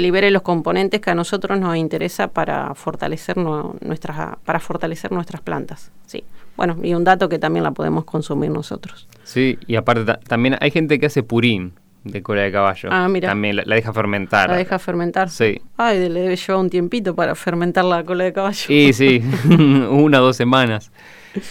[0.00, 5.90] libere los componentes que a nosotros nos interesa para fortalecer nuestras para fortalecer nuestras plantas
[6.06, 6.24] sí
[6.56, 10.70] bueno y un dato que también la podemos consumir nosotros sí y aparte también hay
[10.70, 11.72] gente que hace purín
[12.04, 12.88] de cola de caballo.
[12.92, 13.28] Ah, mira.
[13.28, 14.50] También la, deja fermentar.
[14.50, 15.28] La deja fermentar.
[15.30, 15.60] Sí.
[15.76, 18.54] Ay, le debe llevar un tiempito para fermentar la cola de caballo.
[18.54, 19.22] Sí, sí,
[19.90, 20.90] una o dos semanas.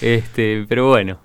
[0.01, 1.19] Este, pero bueno.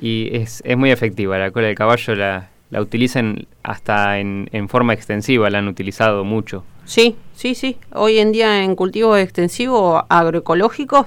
[0.00, 1.38] Y es, es muy efectiva.
[1.38, 6.64] La cola de caballo la, la utilizan hasta en, forma extensiva, la han utilizado mucho.
[6.84, 7.78] Sí, sí, sí.
[7.92, 11.06] Hoy en día en cultivos extensivos agroecológicos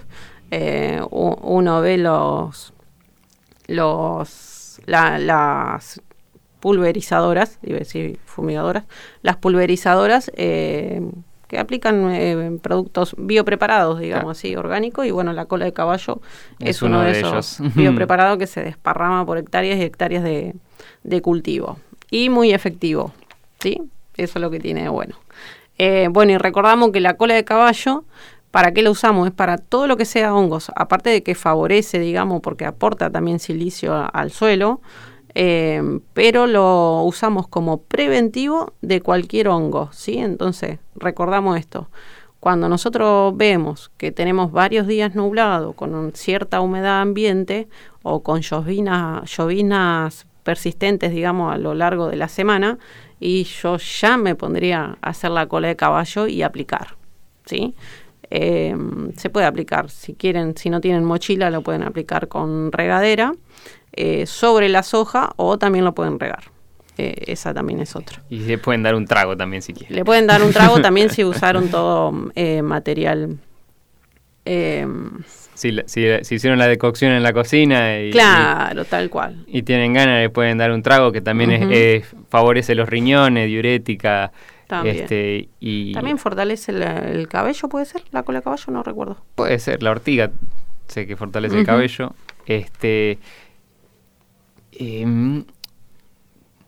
[0.51, 2.73] eh, uno ve los
[3.67, 6.01] los las
[6.59, 8.83] pulverizadoras, iba a decir fumigadoras,
[9.21, 11.01] las pulverizadoras eh,
[11.47, 16.21] que aplican eh, productos biopreparados, digamos así, orgánicos, y bueno, la cola de caballo
[16.59, 20.55] es, uno, de, esos biopreparados que se desparrama por hectáreas y hectáreas de,
[21.03, 21.77] de, cultivo.
[22.09, 23.13] Y muy efectivo,
[23.59, 23.81] ¿sí?
[24.17, 25.15] Eso es lo que tiene de bueno.
[25.77, 28.03] Eh, bueno, y recordamos que la cola de caballo
[28.51, 29.27] ¿Para qué la usamos?
[29.27, 33.39] Es para todo lo que sea hongos, aparte de que favorece, digamos, porque aporta también
[33.39, 34.81] silicio al suelo,
[35.33, 35.81] eh,
[36.13, 40.17] pero lo usamos como preventivo de cualquier hongo, ¿sí?
[40.17, 41.89] Entonces, recordamos esto.
[42.41, 47.69] Cuando nosotros vemos que tenemos varios días nublados con cierta humedad ambiente
[48.03, 52.77] o con llovinas, persistentes, digamos, a lo largo de la semana,
[53.19, 56.95] y yo ya me pondría a hacer la cola de caballo y aplicar,
[57.45, 57.75] ¿sí?
[58.33, 58.75] Eh,
[59.17, 63.33] se puede aplicar, si quieren, si no tienen mochila, lo pueden aplicar con regadera
[63.91, 66.45] eh, sobre la soja o también lo pueden regar.
[66.97, 68.23] Eh, esa también es otra.
[68.29, 69.95] Y le pueden dar un trago también si quieren.
[69.95, 72.11] Le pueden dar un trago también si usaron todo
[72.63, 73.37] material.
[75.61, 77.99] Si, si, hicieron la decocción en la cocina.
[77.99, 79.43] Y, claro, tal cual.
[79.47, 84.31] Y tienen ganas, le pueden dar un trago que también es, favorece los riñones, diurética.
[84.67, 84.95] También.
[84.95, 88.03] Este, y también fortalece el, cabello, ¿puede ser?
[88.11, 88.63] ¿La cola de caballo?
[88.71, 89.17] No recuerdo.
[89.35, 90.31] Puede ser, la ortiga
[90.87, 92.13] sé que fortalece el cabello.
[92.45, 93.17] Este,
[94.81, 95.43] Em,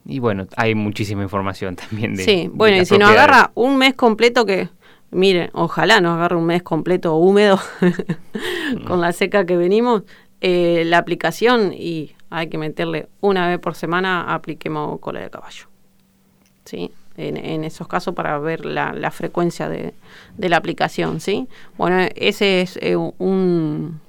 [0.06, 2.24] y bueno, hay muchísima información también de.
[2.24, 4.70] Sí, bueno, y si nos agarra un mes completo que.
[5.14, 7.60] Miren, ojalá nos agarre un mes completo húmedo
[8.88, 10.04] con la seca que venimos.
[10.42, 15.68] Eh, la aplicación y hay que meterle una vez por semana, apliquemos cola de caballo.
[16.66, 16.92] ¿Sí?
[17.16, 19.94] En, esos casos para ver la, frecuencia de,
[20.38, 21.48] la aplicación, ¿sí?
[21.78, 24.00] Bueno, ese es eh, un,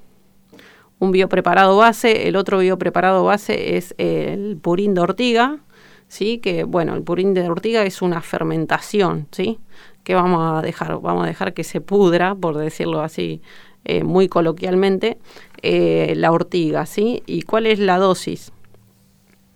[0.99, 5.59] un biopreparado base, el otro biopreparado base es el purín de ortiga,
[6.07, 6.39] ¿sí?
[6.39, 9.59] que bueno, el purín de ortiga es una fermentación, ¿sí?
[10.05, 13.41] Que vamos a dejar, vamos a dejar que se pudra, por decirlo así
[13.83, 15.17] eh, muy coloquialmente,
[15.61, 17.23] eh, la ortiga, ¿sí?
[17.25, 18.53] ¿Y cuál es la dosis?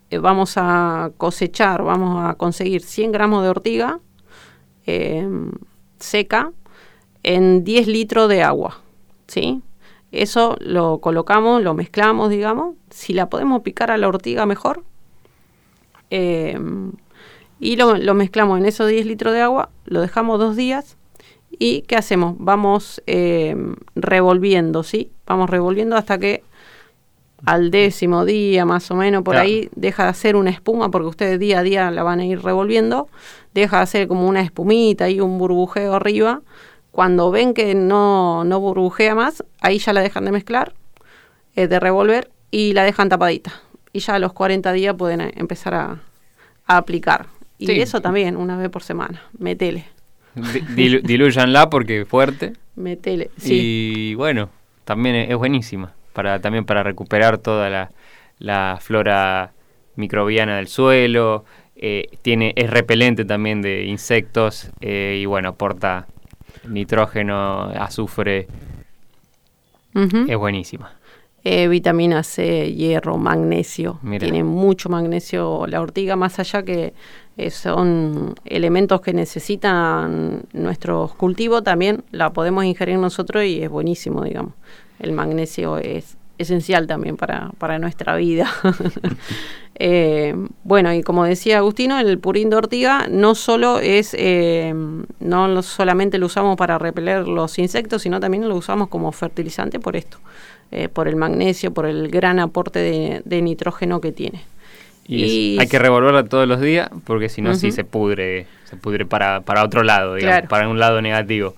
[0.10, 4.02] Eh, vamos a cosechar, vamos a conseguir 100 gramos de ortiga
[6.00, 6.52] seca
[7.22, 8.82] en 10 litros de agua,
[9.28, 9.62] ¿sí?
[10.12, 12.76] Eso lo colocamos, lo mezclamos, digamos.
[12.90, 14.84] Si la podemos picar a la ortiga, mejor.
[17.60, 20.98] Y lo, mezclamos en esos 10 litros de agua, lo dejamos dos días.
[21.52, 22.36] ¿Y qué hacemos?
[22.38, 25.12] Vamos em, revolviendo, ¿sí?
[25.26, 26.44] Vamos revolviendo hasta que
[27.46, 31.40] al décimo día, más o menos, por ahí, deja de hacer una espuma, porque ustedes
[31.40, 33.08] día a día la van a ir revolviendo.
[33.54, 36.42] Deja de hacer como una espumita y un burbujeo arriba
[36.92, 40.74] cuando ven que no, no burbujea más, ahí ya la dejan de mezclar,
[41.56, 43.54] eh, de revolver y la dejan tapadita.
[43.94, 46.02] Y ya a los 40 días pueden eh, empezar a,
[46.66, 47.28] aplicar.
[47.60, 49.22] Y eso también, una vez por semana.
[49.38, 49.86] Metele.
[50.76, 52.54] dilúyanla porque es fuerte.
[52.76, 53.60] Metele, sí.
[54.12, 54.50] Y bueno,
[54.86, 55.94] también es, buenísima.
[56.14, 57.92] Para, también para recuperar toda la,
[58.40, 59.52] la flora
[59.96, 61.46] microbiana del suelo.
[61.76, 66.08] Eh, tiene, es repelente también de insectos y bueno, aporta
[66.68, 68.48] nitrógeno, azufre.
[69.94, 71.00] Es buenísima.
[71.44, 74.00] Eh, vitamina C, hierro, magnesio.
[74.20, 76.94] Tiene mucho magnesio la ortiga, más allá que
[77.40, 84.24] eh, son elementos que necesitan nuestros cultivos, también la podemos ingerir nosotros y es buenísimo,
[84.24, 84.54] digamos.
[85.00, 88.50] El magnesio es esencial también para, para nuestra vida.
[89.82, 94.74] Eh, bueno, y como decía Agustino, el purín de ortiga no solo es, eh,
[95.22, 99.96] no solamente lo usamos para repeler los insectos, sino también lo usamos como fertilizante por
[99.96, 100.18] esto,
[100.72, 104.42] eh, por el magnesio, por el gran aporte de, nitrógeno que tiene.
[105.12, 109.08] Y, hay que revolverla todos los días porque si no, sí se pudre, se pudre
[109.08, 111.56] para, para otro lado, digamos, para un lado negativo.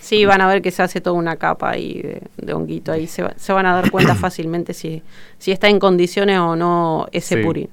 [0.00, 2.02] Sí, van a ver que se hace toda una capa ahí
[2.38, 2.90] de, honguito.
[2.90, 5.02] Ahí se, van a dar cuenta fácilmente si,
[5.38, 7.68] si está en condiciones o no ese purín.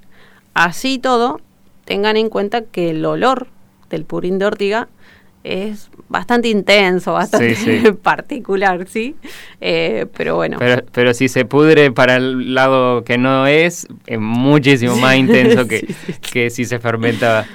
[0.53, 1.39] Así todo,
[1.85, 3.47] tengan en cuenta que el olor
[3.89, 4.89] del purín de ortiga
[5.47, 9.15] es bastante intenso, bastante particular, ¿sí?
[9.61, 10.57] Eh, pero bueno.
[10.91, 15.93] Pero, si se pudre para el lado que no es, es muchísimo más intenso que,
[16.31, 17.45] que si se fermenta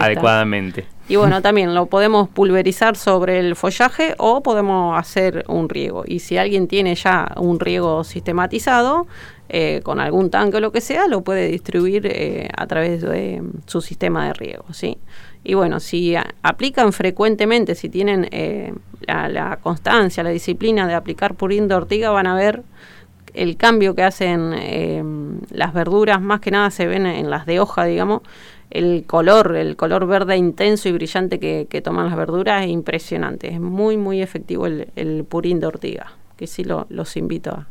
[0.00, 0.86] adecuadamente.
[1.08, 6.04] Y bueno, también lo podemos pulverizar sobre el follaje o podemos hacer un riego.
[6.06, 9.06] Y si alguien tiene ya un riego sistematizado,
[9.50, 13.42] eh, con algún tanque o lo que sea, lo puede distribuir eh, a través de
[13.66, 14.98] su sistema de riego, ¿sí?
[15.44, 18.74] Y bueno, si aplican frecuentemente, si tienen eh,
[19.06, 22.62] la, constancia, la disciplina de aplicar purín de ortiga, van a ver
[23.34, 27.84] el cambio que hacen las verduras, más que nada se ven en las de hoja,
[27.84, 28.22] digamos,
[28.70, 33.52] el color, el color verde intenso y brillante que, toman las verduras es impresionante.
[33.52, 37.66] Es muy, muy efectivo el purín de ortiga, que sí lo, los invito a,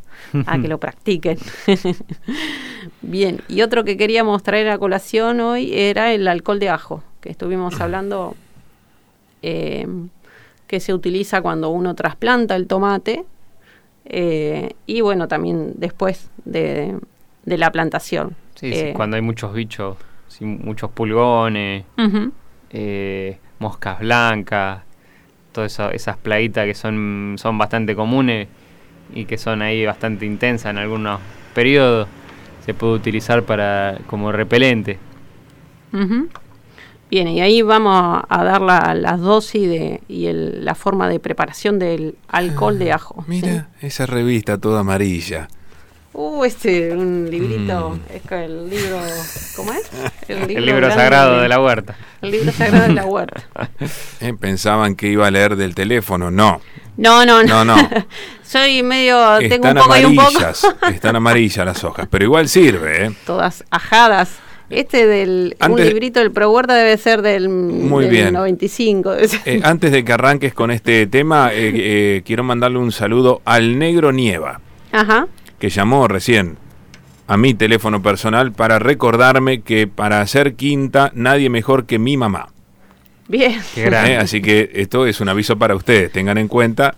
[0.45, 1.39] a que lo practiquen.
[3.01, 7.29] Bien, y otro que queríamos traer a colación hoy era el alcohol de ajo, que
[7.29, 8.35] estuvimos hablando
[9.41, 9.87] eh,
[10.67, 13.23] que se utiliza cuando uno trasplanta el tomate
[14.03, 16.99] eh, y bueno, también después de,
[17.45, 18.35] la plantación.
[18.55, 19.95] Sí, sí, eh, cuando hay muchos bichos,
[20.41, 21.85] muchos pulgones,
[23.59, 24.81] moscas blancas,
[25.53, 28.49] todas esas plaguitas que son, son bastante comunes
[29.13, 31.19] y que son ahí bastante intensas en algunos
[31.53, 32.07] periodos,
[32.65, 34.99] se puede utilizar para como repelente.
[37.09, 41.79] Bien, y ahí vamos a dar la, las dosis de, y la forma de preparación
[41.79, 43.23] del alcohol de ajo.
[43.27, 45.47] Mira, esa revista toda amarilla.
[46.19, 48.15] Uh, este, un librito, mm.
[48.15, 48.99] es el libro,
[49.55, 49.87] ¿cómo es?
[50.27, 51.95] El libro, sagrado de la huerta.
[52.23, 53.43] El libro sagrado de la huerta.
[54.19, 56.59] Eh, pensaban que iba a leer del teléfono, no.
[56.97, 57.63] No, no, no.
[57.63, 57.77] no,
[58.43, 60.39] Soy medio, tengo un poco y un poco.
[60.91, 63.11] están amarillas las hojas, pero igual sirve, ¿eh?
[63.23, 64.39] Todas ajadas.
[64.71, 68.33] Este del un librito del Pro Huerta debe ser del, muy bien.
[68.33, 69.13] 95.
[69.45, 74.11] Eh, antes de que arranques con este tema, eh, quiero mandarle un saludo al Negro
[74.11, 74.59] Nieva.
[74.91, 75.27] Ajá
[75.59, 76.57] que llamó recién
[77.27, 82.49] a mi teléfono personal para recordarme que para hacer quinta nadie mejor que mi mamá.
[83.27, 83.61] Bien.
[83.75, 84.17] ¿Eh?
[84.17, 86.11] Así que esto es un aviso para ustedes.
[86.11, 86.95] Tengan en cuenta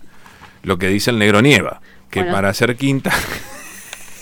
[0.62, 3.12] lo que dice el negro Nieva, que para hacer quinta...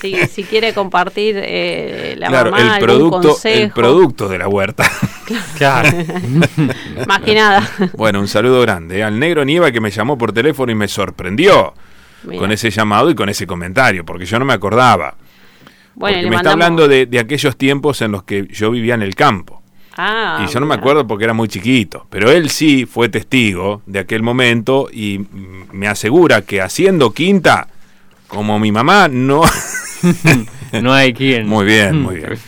[0.00, 4.88] Si quiere compartir eh, la claro, el producto, el producto de la huerta.
[5.56, 5.90] Claro.
[7.08, 7.68] Más que nada.
[7.94, 9.02] Bueno, un saludo grande ¿eh?
[9.02, 11.74] al negro Nieva que me llamó por teléfono y me sorprendió
[12.38, 15.16] con ese llamado y con ese comentario, porque yo no me acordaba.
[15.94, 19.14] Bueno, porque me está hablando de, aquellos tiempos en los que yo vivía en el
[19.14, 19.62] campo.
[19.96, 23.82] Ah, y yo no me acuerdo porque era muy chiquito, pero él sí fue testigo
[23.86, 25.26] de aquel momento y
[25.72, 27.66] me asegura que haciendo quinta,
[28.28, 29.42] como mi mamá, no...
[30.80, 31.48] no hay quien.
[31.48, 32.38] Muy bien, muy bien.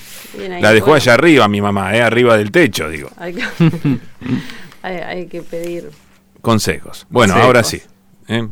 [0.60, 3.10] La dejó allá arriba mi mamá, eh, arriba del techo, digo.
[4.82, 5.90] Hay que, pedir
[6.40, 7.06] consejos.
[7.10, 7.82] Bueno, ahora sí.
[8.28, 8.48] ¿eh?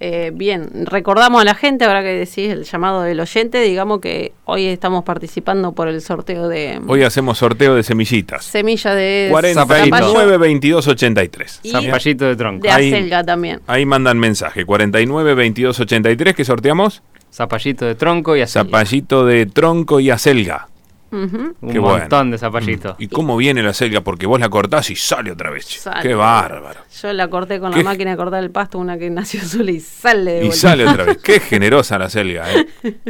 [0.00, 4.32] Eh, bien, recordamos a la gente, ahora que decís el llamado del oyente, digamos que
[4.44, 6.80] hoy estamos participando por el sorteo de...
[6.86, 8.44] Hoy hacemos sorteo de semillitas.
[8.44, 9.28] Semilla de...
[9.30, 11.60] 49 22 83.
[11.70, 12.62] Zapallito de tronco.
[12.62, 13.60] De acelga también.
[13.66, 17.02] Ahí mandan mensaje, 49 22 83, ¿qué sorteamos?
[17.32, 18.64] Zapallito de tronco y acelga.
[18.64, 20.68] Zapallito de tronco y acelga.
[21.14, 22.96] Un montón de zapallitos.
[22.98, 24.00] ¿Y cómo viene la selga?
[24.00, 25.84] Porque vos la cortás y sale otra vez.
[26.02, 26.80] Qué bárbaro.
[27.00, 29.80] Yo la corté con la máquina de cortar el pasto, una que nació sola y
[29.80, 31.18] sale de Y sale otra vez.
[31.22, 32.66] Qué generosa la selga, ¿eh?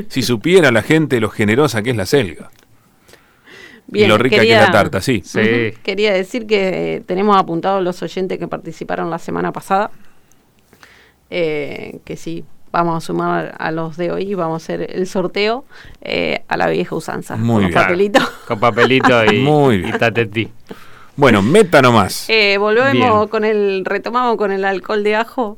[0.08, 2.50] Si supiera la gente lo generosa que es la selga.
[3.92, 5.22] y lo rica que es la tarta, sí.
[5.24, 5.72] sí.
[5.82, 9.90] Quería decir que eh, tenemos apuntados los oyentes que participaron la semana pasada.
[11.30, 15.64] Eh, que sí, vamos a sumar a los de hoy, vamos a hacer el sorteo
[16.02, 17.37] eh, a la vieja usanza.
[17.37, 18.20] Muy con papelito.
[18.48, 20.48] Con papelito y, Muy y
[21.14, 22.28] Bueno, meta nomás.
[22.28, 25.56] Eh, volvemos con el, retomamos con el alcohol de ajo.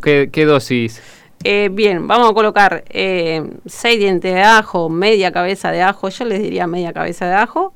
[0.00, 1.02] ¿Qué, dosis?
[1.44, 6.24] Eh, bien, vamos a colocar eh, seis dientes de ajo, media cabeza de ajo, yo
[6.24, 7.74] les diría media cabeza de ajo,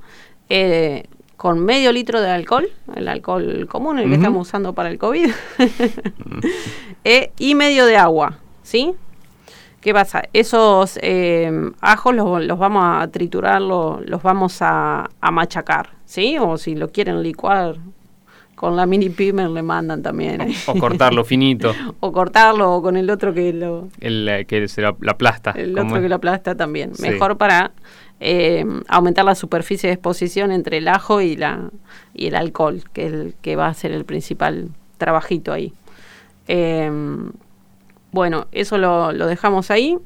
[1.36, 5.30] con medio litro de alcohol, el alcohol común, el que estamos usando para el COVID,
[7.38, 8.38] y medio de agua.
[8.68, 8.92] ¿Sí?
[9.80, 10.22] ¿Qué pasa?
[10.32, 16.36] Esos eh, ajos los, vamos a triturar, los, vamos a, machacar, ¿sí?
[16.38, 17.76] O si lo quieren licuar,
[18.54, 20.52] con la mini pimer le mandan también.
[20.66, 21.72] O, cortarlo finito.
[22.00, 23.88] o cortarlo o con el otro que lo...
[24.00, 25.52] El eh, que se lo, aplasta.
[25.52, 26.92] El otro que lo aplasta también.
[26.98, 27.70] Mejor para
[28.20, 31.70] eh, aumentar la superficie de exposición entre el ajo y, la,
[32.12, 35.72] y el alcohol, que, el, que va a ser el principal trabajito ahí.
[38.12, 39.98] Bueno, eso lo, dejamos ahí.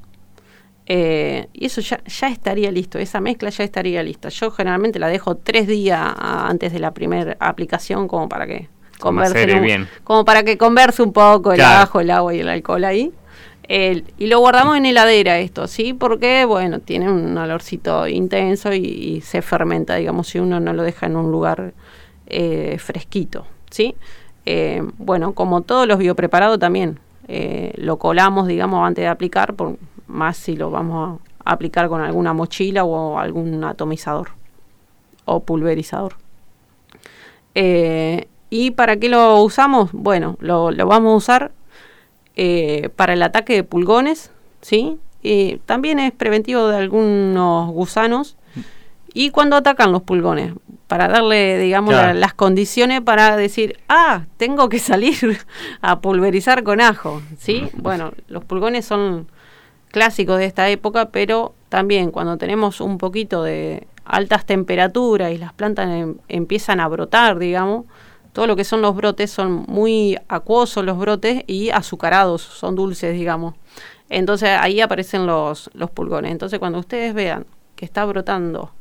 [0.86, 4.28] Eh, y eso ya, ya estaría listo, esa mezcla ya estaría lista.
[4.30, 9.60] Yo generalmente la dejo tres días antes de la primera aplicación como para que converse
[9.60, 9.88] bien.
[10.04, 13.12] como para que converse un poco el ajo, el agua y el alcohol ahí.
[13.68, 15.92] y lo guardamos en heladera esto, ¿sí?
[15.92, 21.06] Porque, bueno, tiene un olorcito intenso y, se fermenta, digamos, si uno no lo deja
[21.06, 21.74] en un lugar
[22.26, 23.94] eh, fresquito, ¿sí?
[24.46, 26.98] Eh, bueno, como todos los biopreparados también
[27.28, 32.00] eh, lo colamos, digamos, antes de aplicar, por más si lo vamos a aplicar con
[32.00, 34.30] alguna mochila o algún atomizador
[35.24, 36.14] o pulverizador.
[37.54, 39.90] ¿Y para qué lo usamos?
[39.92, 41.52] Bueno, lo, vamos a usar
[42.96, 44.98] para el ataque de pulgones, ¿sí?
[45.66, 48.36] también es preventivo de algunos gusanos.
[49.14, 50.54] ¿Y cuando atacan los pulgones?
[50.92, 55.38] Para darle, digamos, las condiciones para decir, ah, tengo que salir
[55.80, 57.22] a pulverizar con ajo.
[57.38, 57.70] ¿Sí?
[57.72, 59.26] bueno, los pulgones son
[59.90, 65.54] clásicos de esta época, pero también cuando tenemos un poquito de altas temperaturas y las
[65.54, 67.86] plantas em, empiezan a brotar, digamos,
[68.34, 73.14] todo lo que son los brotes son muy acuosos los brotes y azucarados, son dulces,
[73.14, 73.54] digamos.
[74.10, 76.32] Entonces ahí aparecen los, los pulgones.
[76.32, 78.72] Entonces cuando ustedes vean que está brotando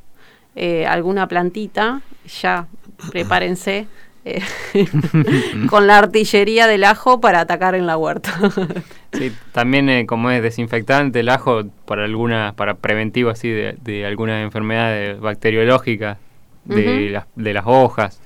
[0.56, 2.02] eh, alguna plantita,
[2.42, 2.68] ya
[3.12, 3.88] prepárense
[4.24, 4.42] eh,
[5.70, 8.34] con la artillería del ajo para atacar en la huerta.
[9.14, 14.06] sí, también eh, como es desinfectante el ajo para alguna, para preventivo así de, de
[14.06, 16.18] alguna enfermedad bacteriológica
[16.66, 18.22] de, las, de las hojas,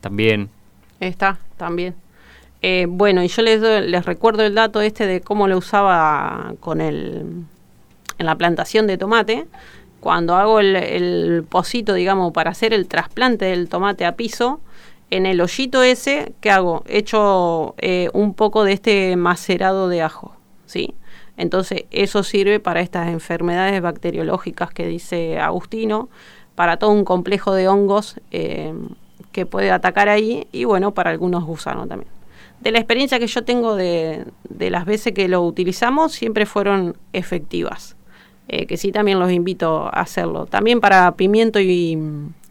[0.00, 0.48] también.
[1.00, 1.94] Está, también.
[2.62, 6.80] Eh, bueno, y yo les, les recuerdo el dato este de cómo lo usaba con
[6.80, 7.44] el,
[8.18, 9.46] en la plantación de tomate.
[10.08, 14.58] Cuando hago el, el pocito, digamos, para hacer el trasplante del tomate a piso,
[15.10, 16.82] en el hoyito ese, ¿qué hago?
[16.86, 20.34] Echo eh, un poco de este macerado de ajo,
[20.64, 20.94] ¿sí?
[21.36, 26.08] Entonces, eso sirve para estas enfermedades bacteriológicas que dice Agustino,
[26.54, 28.72] para todo un complejo de hongos eh,
[29.30, 32.10] que puede atacar ahí y, bueno, para algunos gusanos también
[32.60, 36.96] de la experiencia que yo tengo de, de las veces que lo utilizamos, siempre fueron
[37.12, 37.97] efectivas.
[38.48, 40.46] Eh, que sí también los invito a hacerlo.
[40.46, 41.98] También para pimiento y,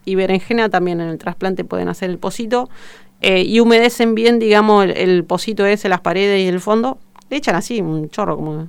[0.04, 2.70] y berenjena, también en el trasplante pueden hacer el pocito.
[3.20, 6.98] Eh, y humedecen bien, digamos, el, el, pocito ese, las paredes y el fondo.
[7.30, 8.68] Le echan así, un chorro como...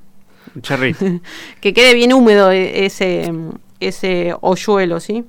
[0.56, 1.06] Un chorrito.
[1.62, 3.32] que quede bien húmedo e, ese,
[3.80, 5.24] ese hoyuelo, ¿sí?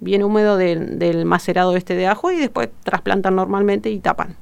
[0.00, 4.36] Bien húmedo del, del macerado este de ajo y después trasplantan normalmente y tapan.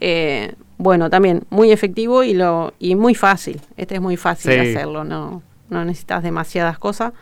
[0.00, 3.60] Eh, bueno, también muy efectivo y lo y muy fácil.
[3.76, 7.12] Este es muy fácil de hacerlo, no, no necesitas demasiadas cosas.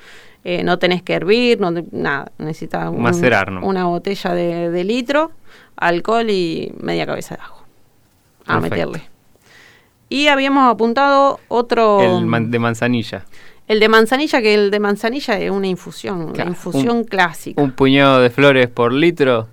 [0.44, 5.32] Eh, no tenés que hervir, no, nada, necesitas una botella de, litro,
[5.76, 7.64] alcohol y media cabeza de ajo.
[8.46, 9.02] A meterle.
[10.08, 12.00] Y habíamos apuntado otro...
[12.00, 13.26] El de manzanilla.
[13.66, 17.60] El de manzanilla, que el de manzanilla es una infusión, una infusión clásica.
[17.60, 19.48] Un puñado de flores por litro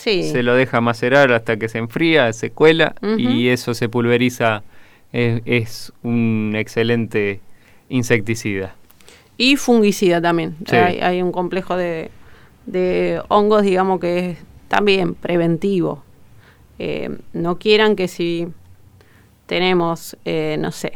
[0.00, 4.62] se lo deja macerar hasta que se enfría, se cuela y eso se pulveriza.
[5.12, 7.40] Es, un excelente
[7.90, 8.74] insecticida.
[9.36, 10.56] Y fungicida también.
[10.70, 12.10] Hay, un complejo de,
[13.28, 14.38] hongos, digamos, que es
[14.68, 16.02] también preventivo.
[16.78, 18.48] Eh, no quieran que si
[19.46, 20.92] tenemos, eh, no sé,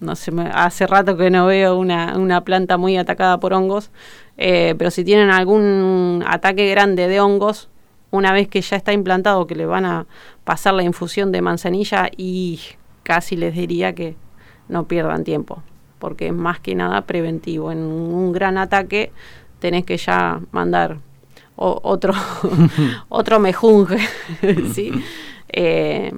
[0.00, 3.90] no sé, hace rato que no veo una, una planta muy atacada por hongos,
[4.36, 7.68] eh, pero si tienen algún ataque grande de hongos,
[8.10, 10.06] una vez que ya está implantado, que le van a
[10.44, 12.60] pasar la infusión de manzanilla y
[13.02, 14.16] casi les diría que
[14.68, 15.62] no pierdan tiempo,
[15.98, 17.72] porque es más que nada preventivo.
[17.72, 19.12] En un gran ataque
[19.58, 20.98] tenés que ya mandar
[21.56, 22.12] otro,
[23.08, 23.98] otro mejunje,
[24.74, 24.92] ¿sí?
[25.48, 26.12] Eh,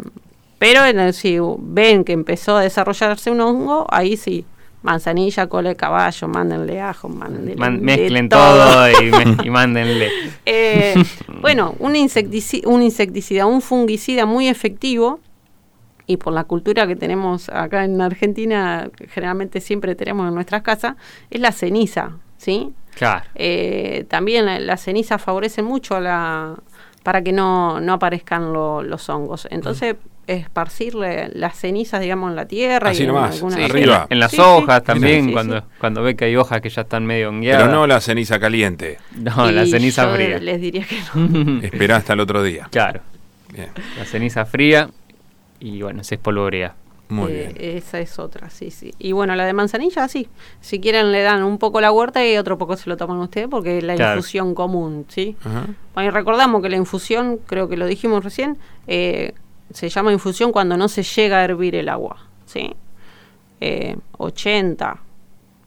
[0.58, 0.80] pero
[1.12, 4.44] si ven que empezó a desarrollarse un hongo, ahí sí,
[4.82, 7.54] manzanilla, cola de caballo, mándenle ajo, mándenle.
[7.56, 8.88] mezclen todo,
[9.44, 10.08] y, mándenle.
[10.44, 10.94] Eh,
[11.40, 15.20] bueno, un insecticida, un insecticida, un fungicida muy efectivo.
[16.08, 20.96] Y por la cultura que tenemos acá en Argentina, generalmente siempre tenemos en nuestras casas,
[21.30, 22.72] es la ceniza, ¿sí?
[22.96, 23.26] Claro.
[23.36, 26.54] Eh, también la, la, ceniza favorece mucho a la,
[27.02, 29.46] para que no, no aparezcan los hongos.
[29.50, 29.96] Entonces,
[30.26, 32.90] esparcirle las cenizas, digamos, en la tierra.
[32.90, 34.06] Así y nomás, en, arriba.
[34.10, 37.64] En, las hojas también, cuando, cuando ve que hay hojas que ya están medio hongueadas.
[37.64, 38.98] Pero no la ceniza caliente.
[39.12, 40.38] No, la ceniza fría.
[40.38, 41.60] les diría que no.
[41.62, 42.68] Esperá hasta el otro día.
[42.70, 43.00] Claro.
[43.52, 43.68] Bien.
[43.98, 44.90] La ceniza fría
[45.60, 46.74] y bueno, se espolvorea.
[47.08, 47.76] Muy eh, bien.
[47.76, 48.92] Esa es otra, sí, sí.
[48.98, 50.28] Y bueno, la de manzanilla, sí.
[50.60, 53.48] Si quieren le dan un poco la huerta y otro poco se lo toman ustedes
[53.48, 55.36] porque es la infusión común, ¿sí?
[55.94, 59.32] Bueno, y recordamos que la infusión, creo que lo dijimos recién, eh,
[59.72, 62.74] se llama infusión cuando no se llega a hervir el agua, ¿sí?
[64.18, 64.98] 80, eh,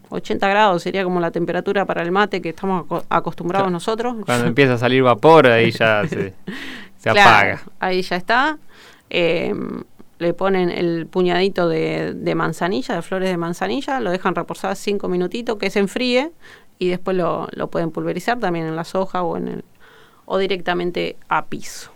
[0.09, 4.15] 80 grados sería como la temperatura para el mate que estamos acostumbrados nosotros.
[4.25, 6.33] Cuando empieza a salir vapor, ahí ya se,
[7.09, 7.61] apaga.
[7.79, 8.57] Ahí ya está.
[9.14, 9.53] Eh,
[10.20, 15.57] le ponen el puñadito de, manzanilla, de flores de manzanilla, lo dejan reposar cinco minutitos,
[15.57, 16.32] que se enfríe,
[16.80, 19.64] y después lo, lo pueden pulverizar también en la soja o en el,
[20.26, 21.91] o directamente a piso.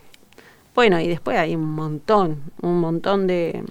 [0.73, 3.63] Bueno, y después hay un montón, un montón de,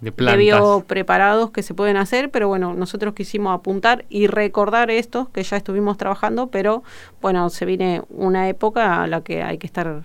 [0.00, 5.42] de, biopreparados que se pueden hacer, pero bueno, nosotros quisimos apuntar y recordar estos que
[5.42, 6.82] ya estuvimos trabajando, pero
[7.20, 10.04] bueno, se viene una época a la que hay que estar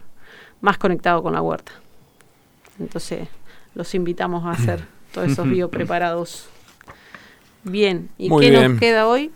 [0.62, 1.72] más conectado con la huerta.
[2.80, 3.28] Entonces,
[3.76, 6.48] los invitamos a hacer todos esos biopreparados.
[7.64, 9.32] Bien, ¿y qué nos queda hoy?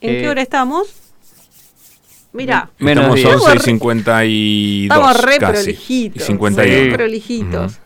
[0.00, 0.94] ¿En qué eh, hora estamos?
[2.32, 4.82] Mira, menos estamos 11 y 52.
[4.84, 6.28] Estamos re prolijitos.
[6.28, 7.78] Re prolijitos.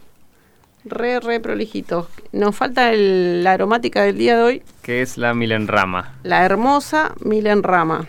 [0.85, 2.07] Re, re prolijitos.
[2.33, 4.63] Nos falta la aromática del día de hoy.
[4.83, 6.15] Que es la milenrama.
[6.25, 8.09] La hermosa milenrama.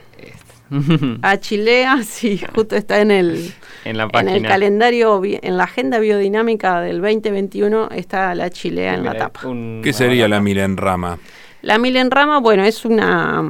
[1.21, 3.53] Achilea, sí, justo está en el,
[3.85, 4.31] en, la página.
[4.31, 9.41] en el calendario, en la agenda biodinámica del 2021 está la chilea en la tapa.
[9.83, 11.19] ¿Qué sería la milenrama?
[11.61, 13.43] La milenrama, bueno, es una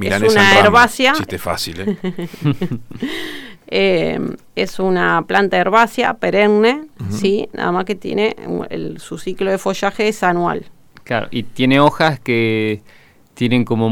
[0.00, 1.12] es una herbácea.
[1.12, 1.96] Chiste fácil, ¿eh?
[3.66, 4.20] ¿eh?
[4.56, 8.36] es una planta herbácea perenne, sí, nada más que tiene
[8.96, 10.64] su ciclo de follaje es anual.
[11.04, 12.80] Claro, y tiene hojas que
[13.34, 13.88] tienen como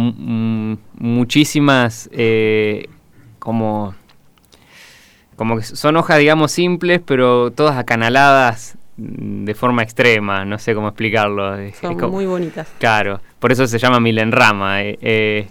[0.95, 2.89] muchísimas, eh,
[3.39, 3.95] como,
[5.37, 10.89] como que son hojas, digamos, simples, pero todas acanaladas de forma extrema, no sé cómo
[10.89, 11.57] explicarlo.
[11.73, 12.69] Son muy bonitas.
[12.79, 14.83] Claro, por eso se llama milenrama.
[14.83, 15.51] Eh, eh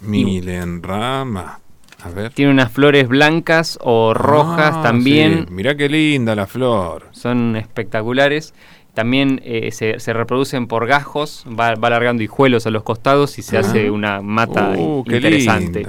[0.00, 1.60] Milenrama.
[2.02, 2.32] A ver.
[2.32, 5.46] Tiene unas flores blancas o rojas ah, también.
[5.50, 7.08] Mira qué linda la flor.
[7.12, 8.54] Son espectaculares.
[8.96, 13.58] También eh, se, reproducen por gajos, va, va, alargando hijuelos a los costados y se
[13.58, 15.86] hace una mata uh, interesante.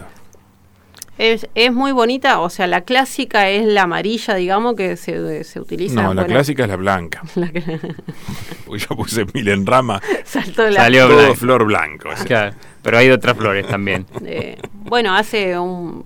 [1.18, 5.60] Es, es, muy bonita, o sea, la clásica es la amarilla, digamos, que se, se
[5.60, 6.04] utiliza.
[6.04, 7.24] No, la clásica es la blanca.
[8.78, 10.02] yo puse milenrama.
[10.26, 12.10] Saltó la Salió todo flor blanco.
[12.84, 14.06] pero hay otras flores también.
[14.30, 16.06] Eh, bueno, hace un.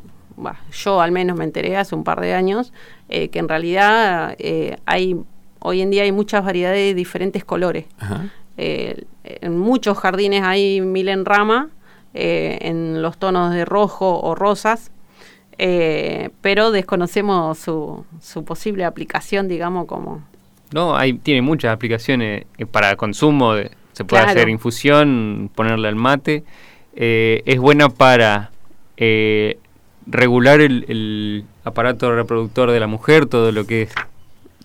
[0.71, 2.71] yo al menos me enteré hace un par de años
[3.09, 5.17] eh, que en realidad eh, hay.
[5.61, 7.85] Hoy en día hay muchas variedades de diferentes colores.
[8.57, 11.69] en muchos jardines hay milenrama.
[12.13, 14.91] en los tonos de rojo o rosas,
[15.63, 20.23] eh, pero desconocemos su, su, posible aplicación, digamos, como...
[20.73, 23.53] No, hay, tiene muchas aplicaciones eh, para consumo,
[23.91, 26.43] se puede hacer infusión, ponerle al mate,
[26.95, 28.49] eh, es buena para
[30.07, 33.93] regular el, aparato reproductor de la mujer, todo lo que es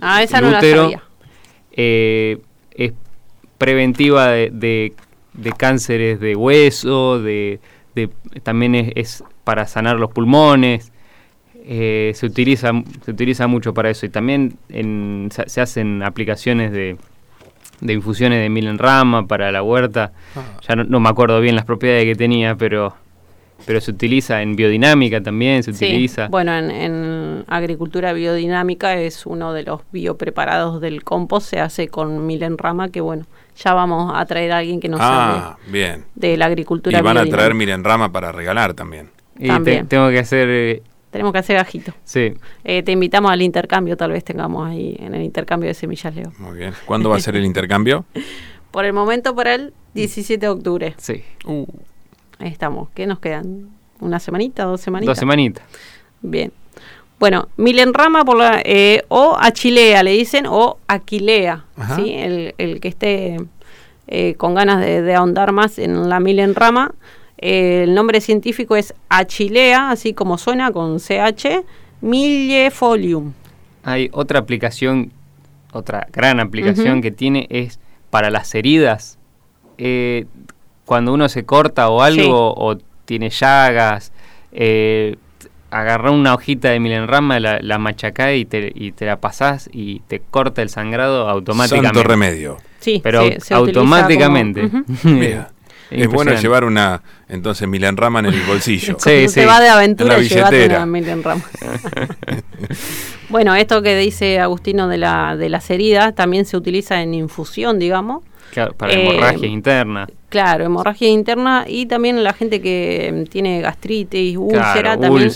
[0.00, 1.02] ah, esa no útero, la
[1.76, 2.92] es
[3.58, 4.50] preventiva de,
[5.32, 7.60] de, cánceres de hueso, de,
[7.94, 8.10] de
[8.42, 10.92] también es para sanar los pulmones.
[11.68, 12.70] Eh, se, utiliza,
[13.04, 14.56] se utiliza mucho para eso y también
[15.30, 16.96] se, hacen aplicaciones de,
[17.80, 20.12] infusiones de milenrama para la huerta.
[20.36, 20.42] Ah.
[20.68, 22.94] Ya no, me acuerdo bien las propiedades que tenía, pero
[23.64, 26.28] pero se utiliza en biodinámica también, se utiliza.
[26.28, 32.90] Bueno, en, agricultura biodinámica es uno de los biopreparados del compost, se hace con milenrama,
[32.90, 33.24] que bueno,
[33.56, 36.04] ya vamos a traer a alguien que nos ah, bien.
[36.14, 39.10] de la agricultura Y van a traer milenrama para regalar también.
[39.38, 39.48] Y
[39.84, 40.48] tengo que hacer...
[40.48, 41.92] Eh, Tenemos que hacer gajito.
[42.04, 42.34] Sí.
[42.64, 46.32] Eh, te invitamos al intercambio, tal vez tengamos ahí en el intercambio de semillas, Leo.
[46.38, 46.74] Muy bien.
[46.84, 48.04] ¿Cuándo va a ser el intercambio?
[48.70, 50.94] Por el momento, para el 17 de octubre.
[50.98, 51.24] Sí.
[51.46, 51.64] Uh.
[52.38, 52.88] Ahí estamos.
[52.94, 53.70] ¿Qué nos quedan?
[54.00, 54.64] ¿Una semanita?
[54.64, 55.12] ¿Dos semanitas?
[55.12, 55.64] Dos semanitas.
[56.22, 56.52] Bien.
[57.18, 61.64] Bueno, milenrama por la, eh, o achilea le dicen, o aquilea,
[61.96, 62.12] ¿sí?
[62.12, 63.38] El, el, que esté
[64.36, 66.92] con ganas de, de, ahondar más en la milenrama
[67.38, 71.64] el nombre científico es Achilea, así como suena con CH,
[72.00, 73.32] millefolium.
[73.82, 75.12] Hay otra aplicación,
[75.72, 77.78] otra gran aplicación que tiene es
[78.10, 79.18] para las heridas.
[80.86, 84.12] Cuando uno se corta o algo o tiene llagas,
[84.52, 85.16] eh,
[85.70, 90.00] agarra una hojita de milenrama, la, la machacá y te, y te la pasás y
[90.08, 91.98] te corta el sangrado automáticamente.
[91.98, 92.56] Santo remedio.
[92.80, 94.70] Sí, pero automáticamente.
[95.90, 98.96] Es bueno llevar una, entonces, Milenrama en el bolsillo.
[99.00, 99.44] sí, sí.
[99.44, 101.42] va de aventura, llévate una Milenrama.
[103.28, 107.78] bueno, esto que dice Agustino de, la, de las heridas también se utiliza en infusión,
[107.78, 108.24] digamos.
[108.52, 110.06] Claro, para hemorragia eh, interna.
[110.28, 115.30] Claro, hemorragia interna y también la gente que mm, tiene gastritis, úlcera, también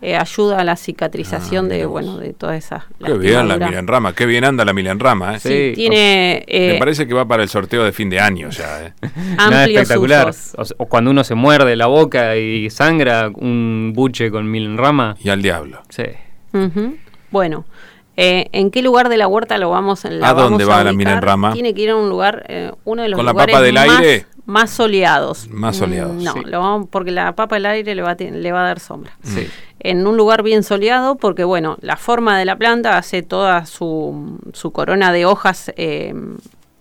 [0.00, 2.84] eh, ayuda a la cicatrización ah, de bueno de todas esas.
[3.04, 5.36] Qué bien la milenrama, qué bien anda la milenrama.
[5.36, 5.40] ¿eh?
[5.40, 6.44] Sí, tiene.
[6.46, 8.86] Me eh, parece que va para el sorteo de fin de año ya.
[8.86, 8.92] ¿eh?
[9.66, 10.32] espectacular.
[10.78, 15.16] O, cuando uno se muerde la boca y sangra un buche con milenrama.
[15.22, 15.82] Y al diablo.
[15.88, 16.04] Sí.
[17.30, 17.64] Bueno.
[18.16, 21.52] Eh, ¿En qué lugar de la huerta lo vamos, la ¿A dónde va la milenrama?
[21.52, 24.26] Tiene que ir a un lugar, eh, uno de los ¿Con la papa del aire?
[24.46, 25.48] más soleados.
[25.50, 26.16] Más soleados.
[26.16, 29.12] Mm, no, porque la papa del aire le va, a, le va a dar sombra.
[29.22, 29.46] Sí.
[29.80, 34.38] En un lugar bien soleado, porque bueno, la forma de la planta hace toda su,
[34.52, 36.14] su corona de hojas eh,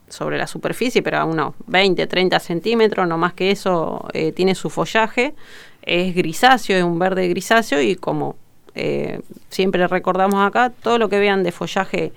[0.07, 4.55] sobre la superficie, pero a unos 20, 30 centímetros, no más que eso, eh, tiene
[4.55, 5.35] su follaje.
[5.81, 8.37] Es grisáceo, es un verde grisáceo y como
[8.75, 12.13] eh, siempre recordamos acá, todo lo que vean de follaje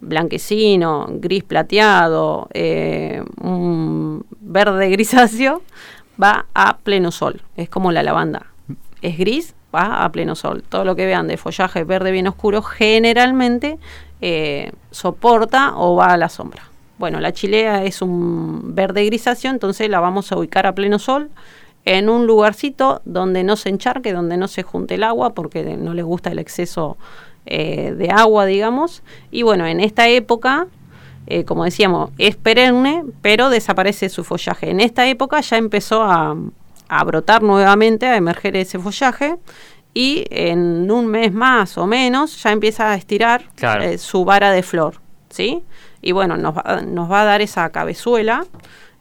[0.00, 5.62] blanquecino, gris plateado, eh, un verde grisáceo,
[6.20, 7.42] va a pleno sol.
[7.56, 8.46] Es como la lavanda.
[9.02, 10.64] Es gris, va a pleno sol.
[10.68, 13.78] Todo lo que vean de follaje verde bien oscuro generalmente
[14.90, 16.64] soporta o va a la sombra.
[16.98, 21.30] Bueno, la chilea es un verde grisáceo, entonces la vamos a ubicar a pleno sol
[21.84, 25.94] en un lugarcito donde no se encharque, donde no se junte el agua, porque no
[25.94, 26.96] les gusta el exceso
[27.46, 29.02] eh, de agua, digamos.
[29.30, 30.66] Y bueno, en esta época,
[31.26, 34.70] eh, como decíamos, es perenne, pero desaparece su follaje.
[34.70, 36.36] En esta época ya empezó a,
[37.06, 39.36] brotar nuevamente, a emerger ese follaje.
[39.94, 43.44] Y en un mes más o menos ya empieza a estirar
[43.80, 45.00] eh, su vara de flor,
[45.30, 45.62] ¿sí?
[46.00, 48.44] y bueno, nos va, nos va a dar esa cabezuela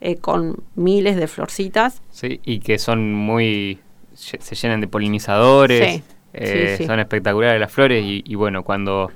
[0.02, 2.02] eh, con miles de florcitas.
[2.12, 3.80] Sí, y que son muy,
[4.14, 9.12] se llenan de polinizadores, eh, son espectaculares las flores y, bueno, cuando,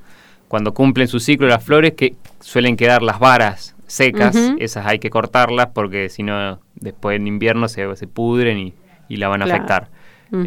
[0.47, 5.09] cuando cumplen su ciclo las flores, que suelen quedar las varas secas, esas hay que
[5.09, 8.73] cortarlas porque si no, después en invierno se, se pudren y,
[9.09, 9.89] y la van a afectar.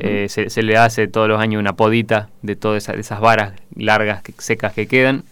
[0.01, 3.53] Eh, se, se, le hace todos los años una podita de todas esas, esas varas
[3.77, 5.25] largas, secas que quedan.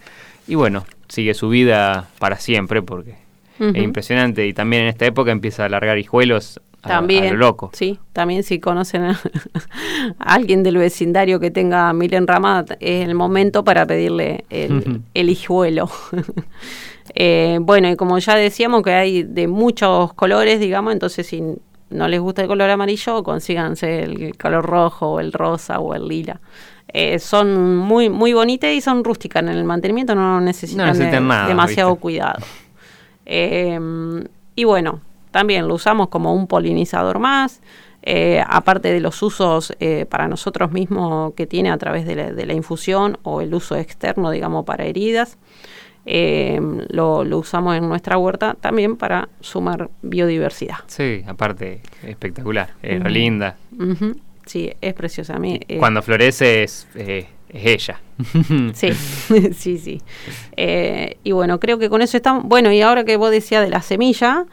[0.47, 3.15] Y bueno, sigue su vida para siempre porque
[3.71, 7.71] es impresionante y también en esta época empieza a alargar hijuelos también, a, lo loco.
[7.75, 9.21] Sí, también si conocen a,
[10.19, 15.89] alguien del vecindario que tenga mil enramadas, es el momento para pedirle el, el hijuelo.
[17.15, 21.43] eh, bueno, y como ya decíamos que hay de muchos colores, digamos, entonces si
[21.91, 26.09] no les gusta el color amarillo, consíganse el color rojo, o el rosa o el
[26.09, 26.41] lila.
[26.89, 29.43] Eh, son muy, muy bonitas y son rústicas.
[29.43, 30.99] En el mantenimiento no necesitan,
[31.49, 32.45] demasiado cuidado.
[33.35, 34.25] Em,
[34.55, 37.63] y bueno, también lo usamos como un polinizador más.
[38.03, 42.15] Eh, aparte de los usos eh, para nosotros mismos que tiene a través de
[42.45, 45.39] la, infusión o el uso externo, digamos, para heridas,
[46.05, 50.81] em, lo, usamos en nuestra huerta también para sumar biodiversidad.
[50.89, 53.57] Sí, aparte, espectacular, es linda.
[54.45, 55.37] Sí, es preciosa.
[55.37, 56.87] A mí, eh, Cuando florece es,
[57.53, 58.01] eh, ella.
[58.75, 58.93] sí,
[59.55, 60.03] sí, sí.
[60.57, 62.45] Eh, y bueno, creo que con eso estamos.
[62.45, 64.47] Bueno, y ahora que vos decías de la semilla,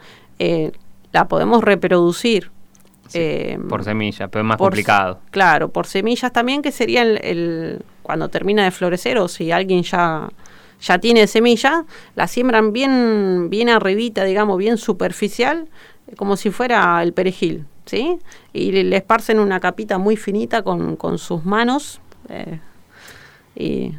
[1.12, 2.50] la podemos reproducir.
[3.68, 5.20] por semilla, pero es más complicado.
[5.30, 10.28] Claro, por semillas también, que sería el, cuando termina de florecer o si alguien ya
[10.80, 11.84] ya tiene semilla,
[12.14, 15.68] la siembran bien, bien arribita, digamos, bien superficial,
[16.16, 17.66] como si fuera el perejil.
[17.84, 18.18] ¿sí?
[18.52, 22.60] Y le, esparcen una capita muy finita con, sus manos eh,
[23.60, 23.94] y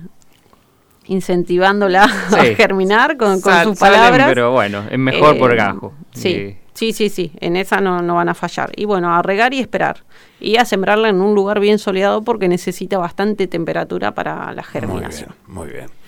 [1.06, 4.28] incentivándola a germinar con, sus palabras.
[4.28, 5.94] pero bueno, es mejor por eh, gajo.
[6.14, 6.58] Sí.
[6.74, 8.72] Sí, sí, sí, en esa no, no, van a fallar.
[8.76, 10.04] Y bueno, a regar y esperar.
[10.40, 15.36] Y a sembrarla en un lugar bien soleado porque necesita bastante temperatura para la germinación.
[15.48, 16.02] Muy bien, muy bien.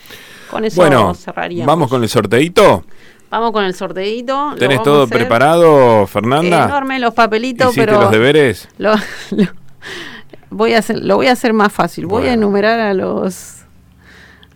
[0.49, 1.68] Con eso bueno, cerraríamos.
[1.68, 2.86] ¿Vamos con el sorteito?
[3.30, 4.54] Vamos con el sorteito.
[4.58, 6.66] ¿Tenés todo preparado, Fernanda?
[6.66, 7.99] Enorme los papelitos, pero.
[7.99, 8.70] los deberes?
[8.78, 8.95] Lo,
[10.54, 12.06] voy a hacer, lo voy a hacer más fácil.
[12.06, 13.64] Voy a enumerar a los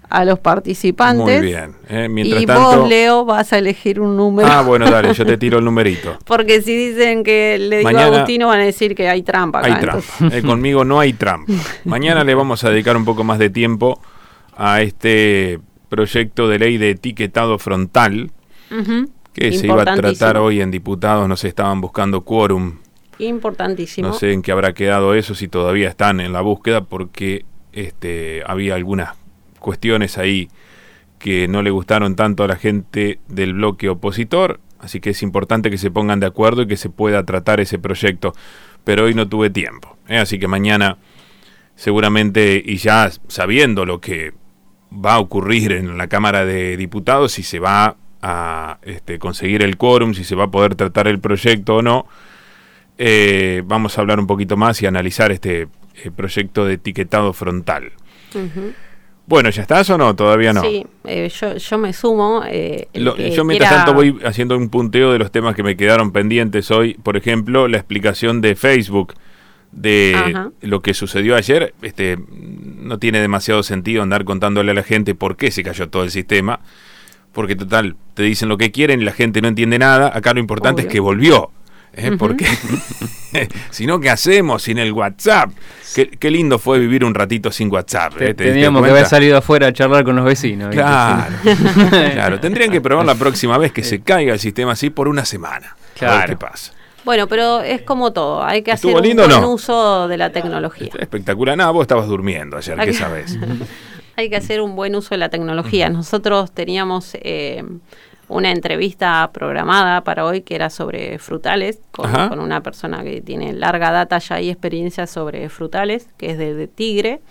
[0.09, 1.39] a los participantes.
[1.39, 1.75] Muy bien.
[1.89, 4.47] Eh, y vos, Leo, vas a elegir un número.
[4.49, 6.17] Ah, bueno, dale, yo te tiro el numerito.
[6.25, 9.61] Porque si dicen que le digo a Agustino, van a decir que hay trampa.
[9.63, 10.05] hay trampa.
[10.31, 11.51] Eh, conmigo no hay trampa.
[11.83, 14.01] Mañana le vamos a dedicar un poco más de tiempo
[14.55, 18.31] a este proyecto de ley de etiquetado frontal
[19.33, 22.79] que se iba a tratar hoy en diputados, no se estaban buscando quórum.
[23.19, 24.09] Importantísimo.
[24.09, 28.43] No sé en qué habrá quedado eso, si todavía están en la búsqueda, porque este,
[28.45, 29.15] había algunas
[29.59, 30.49] cuestiones ahí
[31.19, 35.69] que no le gustaron tanto a la gente del bloque opositor, así que es importante
[35.69, 38.33] que se pongan de acuerdo y que se pueda tratar ese proyecto.
[38.83, 40.17] Pero hoy no tuve tiempo, ¿eh?
[40.17, 40.97] así que mañana
[41.75, 44.33] seguramente, y ya sabiendo lo que
[44.93, 49.77] va a ocurrir en la Cámara de Diputados, si se va a este, conseguir el
[49.77, 52.07] quórum, si se va a poder tratar el proyecto o no.
[52.97, 55.67] Eh, vamos a hablar un poquito más y analizar este
[56.03, 57.91] eh, proyecto de etiquetado frontal.
[59.25, 60.15] Bueno, ¿ya estás o no?
[60.15, 60.61] Todavía no.
[60.61, 62.43] Sí, eh, yo, me sumo.
[62.45, 66.93] yo mientras tanto voy haciendo un punteo de los temas que me quedaron pendientes hoy.
[66.95, 69.13] Por ejemplo, la explicación de Facebook
[69.71, 71.73] de lo que sucedió ayer.
[71.81, 76.03] Este, no tiene demasiado sentido andar contándole a la gente por qué se cayó todo
[76.03, 76.61] el sistema
[77.37, 80.11] porque total, te dicen lo que quieren y la gente no entiende nada.
[80.11, 81.51] Acá lo importante es que volvió.
[81.97, 82.15] ¿Eh?
[82.17, 82.45] porque
[83.69, 85.51] si no, ¿qué hacemos sin el WhatsApp?
[85.93, 88.21] Qué, lindo fue vivir un ratito sin WhatsApp.
[88.21, 88.33] ¿eh?
[88.33, 90.73] teníamos que haber salido afuera a charlar con los vecinos.
[90.73, 91.33] Claro,
[92.13, 92.39] claro.
[92.39, 95.75] Tendrían que probar la próxima vez que se caiga el sistema así por una semana.
[95.95, 96.13] Claro.
[96.13, 96.73] A ver qué pasa.
[97.03, 100.89] Bueno, pero es como todo, hay que hacer un buen uso de la tecnología.
[100.99, 101.57] Espectacular.
[101.57, 103.37] Nada, vos estabas durmiendo ayer, ¿qué sabes?
[104.17, 105.89] hay que hacer un buen uso de la tecnología.
[105.89, 107.63] Nosotros teníamos eh,
[108.29, 113.91] una entrevista programada para hoy que era sobre frutales, con, una persona que tiene larga
[113.91, 117.21] data ya y experiencia sobre frutales, que es de, Tigre.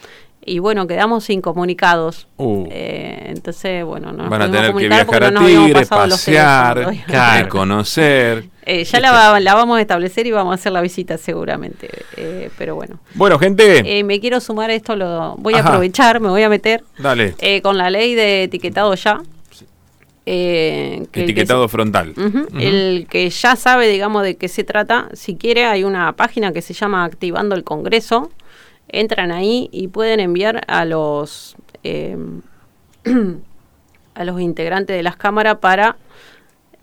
[0.48, 2.28] Y bueno, quedamos incomunicados.
[2.36, 2.68] Uh.
[2.70, 8.44] Eh, entonces, bueno, no Van a tener que viajar a Tigre, pasear, conocer.
[8.64, 11.90] Eh, ya la, la, vamos a establecer y vamos a hacer la visita seguramente.
[12.16, 13.00] Eh, pero bueno.
[13.14, 14.04] Bueno, gente.
[14.04, 16.84] me quiero sumar a esto, lo voy a aprovechar, me voy a meter.
[16.96, 17.34] Dale.
[17.62, 19.20] con la ley de etiquetado ya.
[20.28, 22.12] Eh, Etiquetado frontal.
[22.58, 26.62] El que ya sabe, digamos, de qué se trata, si quiere, hay una página que
[26.62, 28.30] se llama Activando el Congreso.
[28.88, 32.16] Entran ahí y pueden enviar a los eh,
[34.14, 35.96] a los integrantes de las cámaras para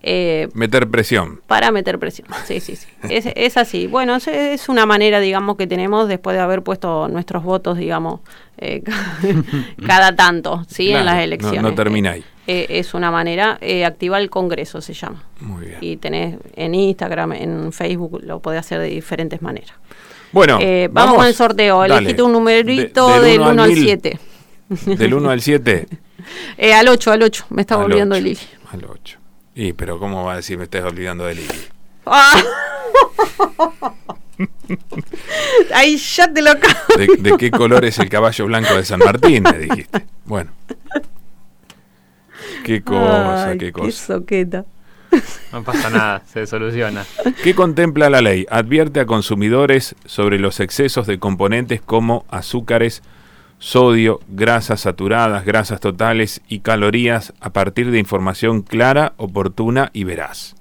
[0.05, 1.39] eh, meter presión.
[1.47, 2.87] Para meter presión, sí, sí, sí.
[3.09, 3.87] es, es, así.
[3.87, 8.19] Bueno, es, una manera, digamos, que tenemos después de haber puesto nuestros votos, digamos,
[8.57, 8.83] eh,
[9.87, 10.91] cada tanto, ¿sí?
[10.91, 11.61] en las elecciones.
[11.61, 12.23] No, termina ahí.
[12.45, 15.23] Eh, es una manera, activar el Congreso se llama.
[15.39, 15.77] Muy bien.
[15.81, 19.73] Y tenés en Instagram, en Facebook, lo podés hacer de diferentes maneras.
[20.31, 20.59] Bueno,
[20.91, 21.85] vamos, con el sorteo.
[21.85, 24.19] Elegiste un numerito del 1 al 7.
[24.85, 25.87] ¿Del 1 al 7?
[26.75, 27.45] al 8, al 8.
[27.49, 28.37] Me está volviendo el
[28.71, 29.19] Al 8.
[29.55, 31.53] Y, pero ¿cómo va a decir me estás olvidando de Lili?
[32.05, 32.41] Ah.
[35.73, 36.79] Ahí ya te lo acabo.
[36.97, 39.43] ¿De, qué color es el caballo blanco de San Martín?
[39.43, 40.05] Me dijiste.
[40.25, 40.51] Bueno.
[42.63, 43.85] Qué cosa, qué cosa.
[43.85, 44.65] Qué soqueta.
[45.51, 47.05] No pasa nada, se soluciona.
[47.43, 48.45] ¿Qué contempla la ley?
[48.49, 53.03] Advierte a consumidores sobre los excesos de componentes como azúcares,
[53.59, 60.55] sodio, grasas saturadas, grasas totales y calorías a partir de información clara, oportuna y veraz.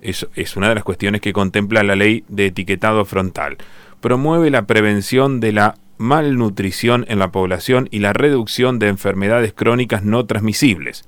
[0.00, 3.56] Eso es una de las cuestiones que contempla la ley de etiquetado frontal.
[4.00, 10.02] Promueve la prevención de la malnutrición en la población y la reducción de enfermedades crónicas
[10.02, 11.04] no transmisibles.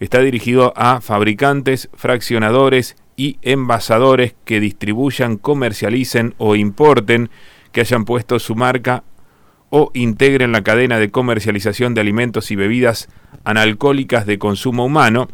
[0.00, 7.30] Está dirigido a fabricantes, fraccionadores y envasadores que distribuyan, comercialicen o importen
[7.72, 9.04] que hayan puesto su marca
[9.70, 13.08] o integren la cadena de comercialización de alimentos y bebidas
[13.44, 15.28] analcohólicas de consumo humano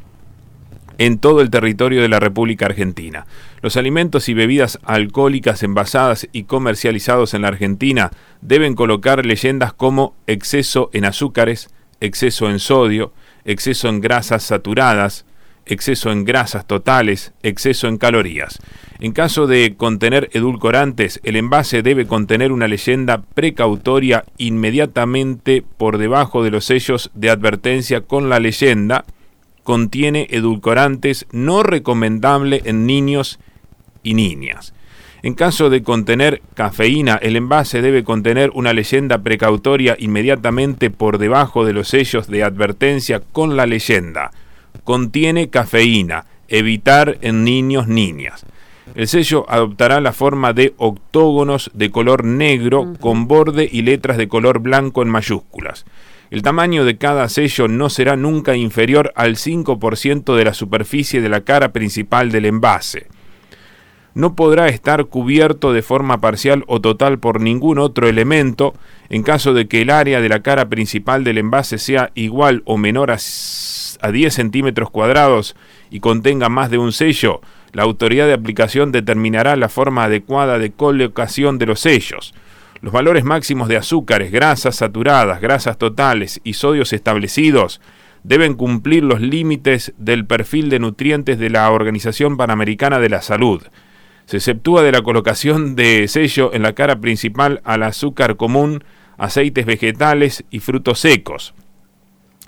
[0.98, 3.26] en todo el territorio de la República Argentina.
[3.62, 10.14] Los alimentos y bebidas alcohólicas envasadas y comercializados en la Argentina deben colocar leyendas como
[10.26, 11.70] exceso en azúcares,
[12.00, 13.12] exceso en sodio,
[13.44, 15.24] exceso en grasas saturadas,
[15.66, 18.58] exceso en grasas totales, exceso en calorías.
[18.98, 26.42] En caso de contener edulcorantes, el envase debe contener una leyenda precautoria inmediatamente por debajo
[26.42, 29.04] de los sellos de advertencia con la leyenda
[29.68, 33.38] contiene edulcorantes no recomendable en niños
[34.02, 34.72] y niñas.
[35.22, 41.66] En caso de contener cafeína, el envase debe contener una leyenda precautoria inmediatamente por debajo
[41.66, 44.30] de los sellos de advertencia con la leyenda
[44.84, 48.46] contiene cafeína, evitar en niños, niñas.
[48.94, 54.28] El sello adoptará la forma de octógonos de color negro con borde y letras de
[54.28, 55.84] color blanco en mayúsculas.
[56.30, 61.28] El tamaño de cada sello no será nunca inferior al 5% de la superficie de
[61.28, 63.06] la cara principal del envase.
[64.14, 68.74] No podrá estar cubierto de forma parcial o total por ningún otro elemento
[69.10, 72.76] en caso de que el área de la cara principal del envase sea igual o
[72.76, 73.18] menor a
[74.00, 75.56] a 10 centímetros cuadrados
[75.90, 77.40] y contenga más de un sello,
[77.72, 82.34] la autoridad de aplicación determinará la forma adecuada de colocación de los sellos.
[82.80, 87.80] Los valores máximos de azúcares, grasas saturadas, grasas totales y sodios establecidos
[88.22, 93.62] deben cumplir los límites del perfil de nutrientes de la Organización Panamericana de la Salud.
[94.26, 98.84] Se exceptúa de la colocación de sello en la cara principal al azúcar común,
[99.16, 101.54] aceites vegetales y frutos secos.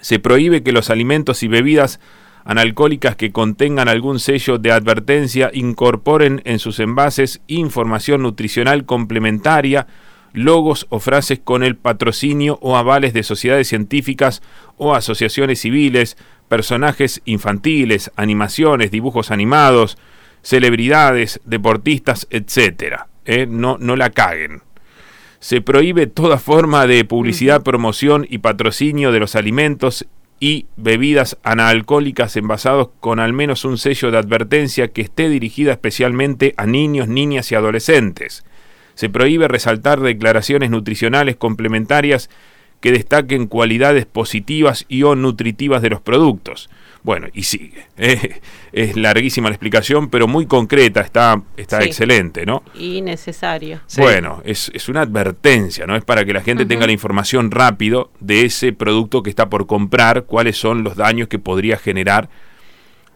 [0.00, 2.00] Se prohíbe que los alimentos y bebidas
[2.44, 9.86] analcohólicas que contengan algún sello de advertencia incorporen en sus envases información nutricional complementaria,
[10.32, 14.42] logos o frases con el patrocinio o avales de sociedades científicas
[14.76, 16.16] o asociaciones civiles,
[16.48, 19.98] personajes infantiles, animaciones, dibujos animados,
[20.42, 23.02] celebridades, deportistas, etc.
[23.24, 23.46] ¿Eh?
[23.48, 24.62] No, no la caguen.
[25.38, 30.06] Se prohíbe toda forma de publicidad, promoción y patrocinio de los alimentos
[30.38, 36.54] y bebidas analcohólicas envasados con al menos un sello de advertencia que esté dirigida especialmente
[36.56, 38.44] a niños, niñas y adolescentes.
[39.00, 42.28] Se prohíbe resaltar declaraciones nutricionales complementarias
[42.82, 46.68] que destaquen cualidades positivas y o nutritivas de los productos.
[47.02, 47.86] Bueno, y sigue.
[48.72, 52.62] es larguísima la explicación, pero muy concreta, está, está excelente, ¿no?
[52.74, 53.82] Y necesaria.
[53.96, 55.96] Bueno, es, una advertencia, ¿no?
[55.96, 59.66] Es para que la gente tenga la información rápido de ese producto que está por
[59.66, 62.28] comprar, cuáles son los daños que podría generar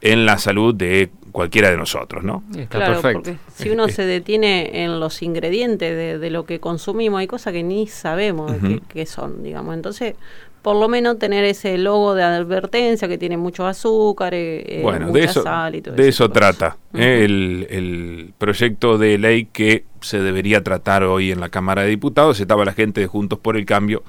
[0.05, 2.45] en la salud de cualquiera de nosotros, ¿no?
[2.55, 3.23] Está claro, perfecto.
[3.23, 7.63] Porque si uno se detiene en los ingredientes de, lo que consumimos, hay cosas que
[7.63, 8.53] ni sabemos
[8.87, 9.75] qué son, digamos.
[9.75, 10.15] Entonces,
[10.61, 15.25] por lo menos tener ese logo de advertencia que tiene mucho azúcar, eh, bueno, de
[15.25, 20.63] eso, sal y todo De eso trata eh, el, proyecto de ley que se debería
[20.63, 22.39] tratar hoy en la Cámara de Diputados.
[22.41, 24.05] Estaba la gente de Juntos por el Cambio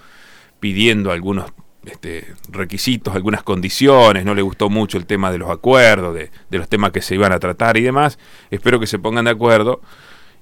[0.60, 1.52] pidiendo algunos
[1.86, 6.58] este, requisitos, algunas condiciones, no le gustó mucho el tema de los acuerdos, de, de
[6.58, 8.20] los temas que se iban a tratar y demás.
[8.52, 9.82] Espero que se pongan de acuerdo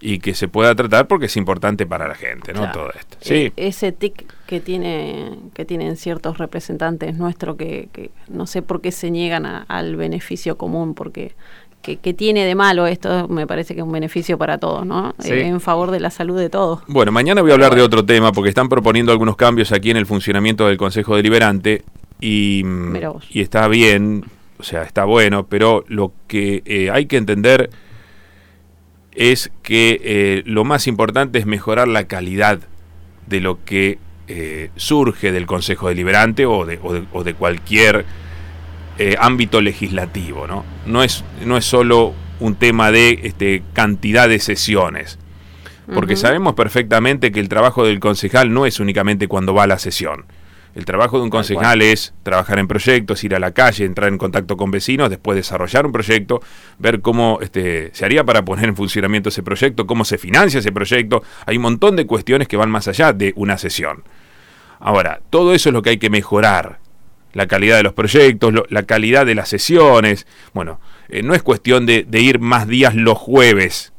[0.06, 2.70] y que se pueda tratar porque es importante para la gente, ¿no?
[2.74, 3.18] Todo esto.
[3.22, 3.54] Sí.
[3.56, 8.91] E-, ese tic que tiene que tienen ciertos representantes nuestros que, no sé por qué
[8.91, 11.36] se niegan al beneficio común porque
[11.84, 15.14] que, tiene de malo esto, me parece que es un beneficio para todos, ¿no?
[15.24, 16.82] Eh, en favor de la salud de todos.
[16.88, 19.98] Bueno, mañana voy a hablar de otro tema porque están proponiendo algunos cambios aquí en
[19.98, 21.84] el funcionamiento del Consejo Deliberante
[22.22, 22.64] y,
[23.30, 24.24] y está bien,
[24.58, 27.70] o sea, está bueno, pero lo que eh, hay que entender
[29.12, 32.60] es que eh, lo más importante es mejorar la calidad
[33.28, 34.00] de lo que
[34.78, 36.80] surge del Consejo Deliberante o de,
[37.12, 38.04] o de, cualquier
[38.98, 40.48] eh, ámbito legislativo.
[40.48, 40.64] ¿no?
[40.86, 45.20] No, es, no es solo un tema de este, cantidad de sesiones,
[45.94, 49.80] porque sabemos perfectamente que el trabajo del concejal no es únicamente cuando va a la
[49.80, 50.26] sesión
[50.76, 54.18] el trabajo de un concejal es trabajar en proyectos, ir a la calle, entrar en
[54.18, 56.41] contacto con vecinos, después desarrollar un proyecto,
[56.80, 60.72] ver cómo este, se haría para poner en funcionamiento ese proyecto, cómo se financia ese
[60.72, 61.24] proyecto.
[61.46, 64.04] Hay un montón de cuestiones que van más allá de una sesión.
[64.80, 66.80] Ahora, todo eso es lo que hay que mejorar.
[67.34, 70.28] La calidad de los proyectos, la calidad de las sesiones.
[70.54, 70.80] Bueno,
[71.10, 73.92] eh, no es cuestión de, ir más días los jueves.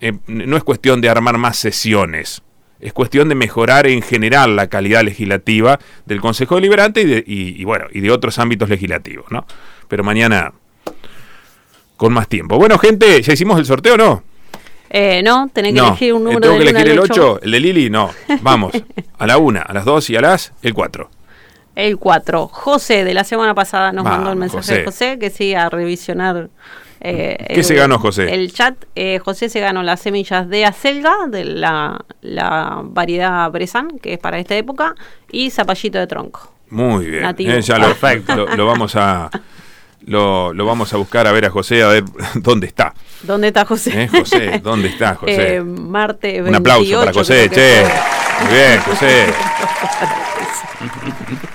[0.00, 2.42] Eh, no es cuestión de armar más sesiones
[2.80, 7.64] es cuestión de mejorar en general la calidad legislativa del Consejo Deliberante y de, y,
[7.64, 9.46] bueno, y de otros ámbitos legislativos, ¿no?
[9.88, 10.52] Pero mañana
[11.96, 12.58] con más tiempo.
[12.58, 14.22] Bueno, gente, ¿ya hicimos el sorteo o no?
[14.90, 16.40] Eh, no, tenés que elegir un número.
[16.40, 17.40] ¿Tengo que elegir el 8?
[17.42, 17.90] ¿El de Lili?
[17.90, 18.10] No.
[18.42, 18.72] Vamos.
[19.18, 21.08] A la 1, a las 2 y a las el 4.
[21.74, 22.48] El 4.
[22.48, 26.48] José, de la semana pasada, nos mandó el mensaje de José que sí a revisionar
[27.06, 28.32] eh, ¿Qué se ganó José?
[28.32, 32.02] El chat, eh, José se ganó las semillas de acelga, de la,
[32.82, 34.94] variedad Bresan, que es para esta época,
[35.30, 36.50] y zapallito de tronco.
[36.70, 37.88] Muy bien, eh, ya lo,
[38.56, 39.30] lo, vamos a...
[40.06, 42.04] Lo, vamos a buscar a ver a José, a ver
[42.36, 42.94] dónde está.
[43.22, 44.08] ¿Dónde está José?
[44.08, 45.60] José, ¿dónde está José?
[45.62, 47.84] Marte 28, Un aplauso para José, che.
[48.40, 49.26] Muy bien, José.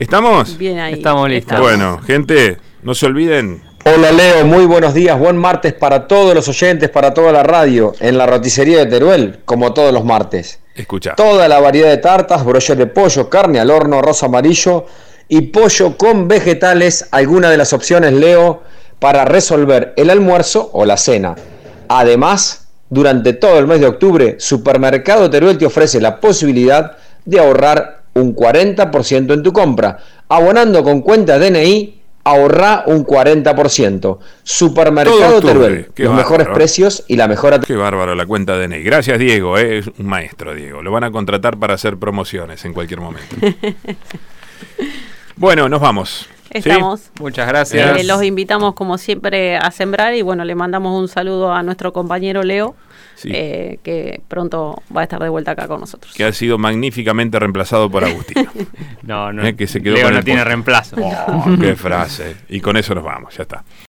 [0.00, 0.58] ¿Estamos?
[0.58, 0.94] Bien ahí.
[0.94, 1.60] Estamos listos.
[1.60, 6.48] Bueno, gente, no se olviden Hola Leo, muy buenos días, buen martes para todos los
[6.48, 10.60] oyentes, para toda la radio, en la roticería de Teruel, como todos los martes.
[10.74, 11.14] Escucha.
[11.16, 14.86] Toda la variedad de tartas, brochet de pollo, carne al horno, arroz amarillo
[15.28, 18.62] y pollo con vegetales, alguna de las opciones Leo
[18.98, 21.34] para resolver el almuerzo o la cena.
[21.88, 27.99] Además, durante todo el mes de octubre, Supermercado Teruel te ofrece la posibilidad de ahorrar
[28.14, 29.98] un 40% en tu compra,
[30.28, 34.18] abonando con cuenta DNI ahorra un 40%.
[34.42, 38.82] Supermercado Teruel, los mejores precios y la mejor Qué bárbaro la cuenta de Ney.
[38.82, 40.82] Gracias Diego, eh, es un maestro Diego.
[40.82, 43.36] Lo van a contratar para hacer promociones en cualquier momento.
[45.36, 46.28] bueno, nos vamos.
[46.50, 47.10] Estamos.
[47.20, 48.00] Muchas gracias.
[48.00, 51.92] Eh, los invitamos como siempre a sembrar y bueno, le mandamos un saludo a nuestro
[51.92, 52.74] compañero Leo.
[53.24, 56.14] Eh, que pronto va a estar de vuelta acá con nosotros.
[56.14, 58.48] Que ha sido magníficamente reemplazado por Agustín.
[59.02, 59.44] no, no.
[59.44, 60.96] Eh, que se quedó Leo no tiene reemplazo.
[60.96, 62.36] Oh, qué frase.
[62.48, 63.64] Y con eso nos vamos, ya está.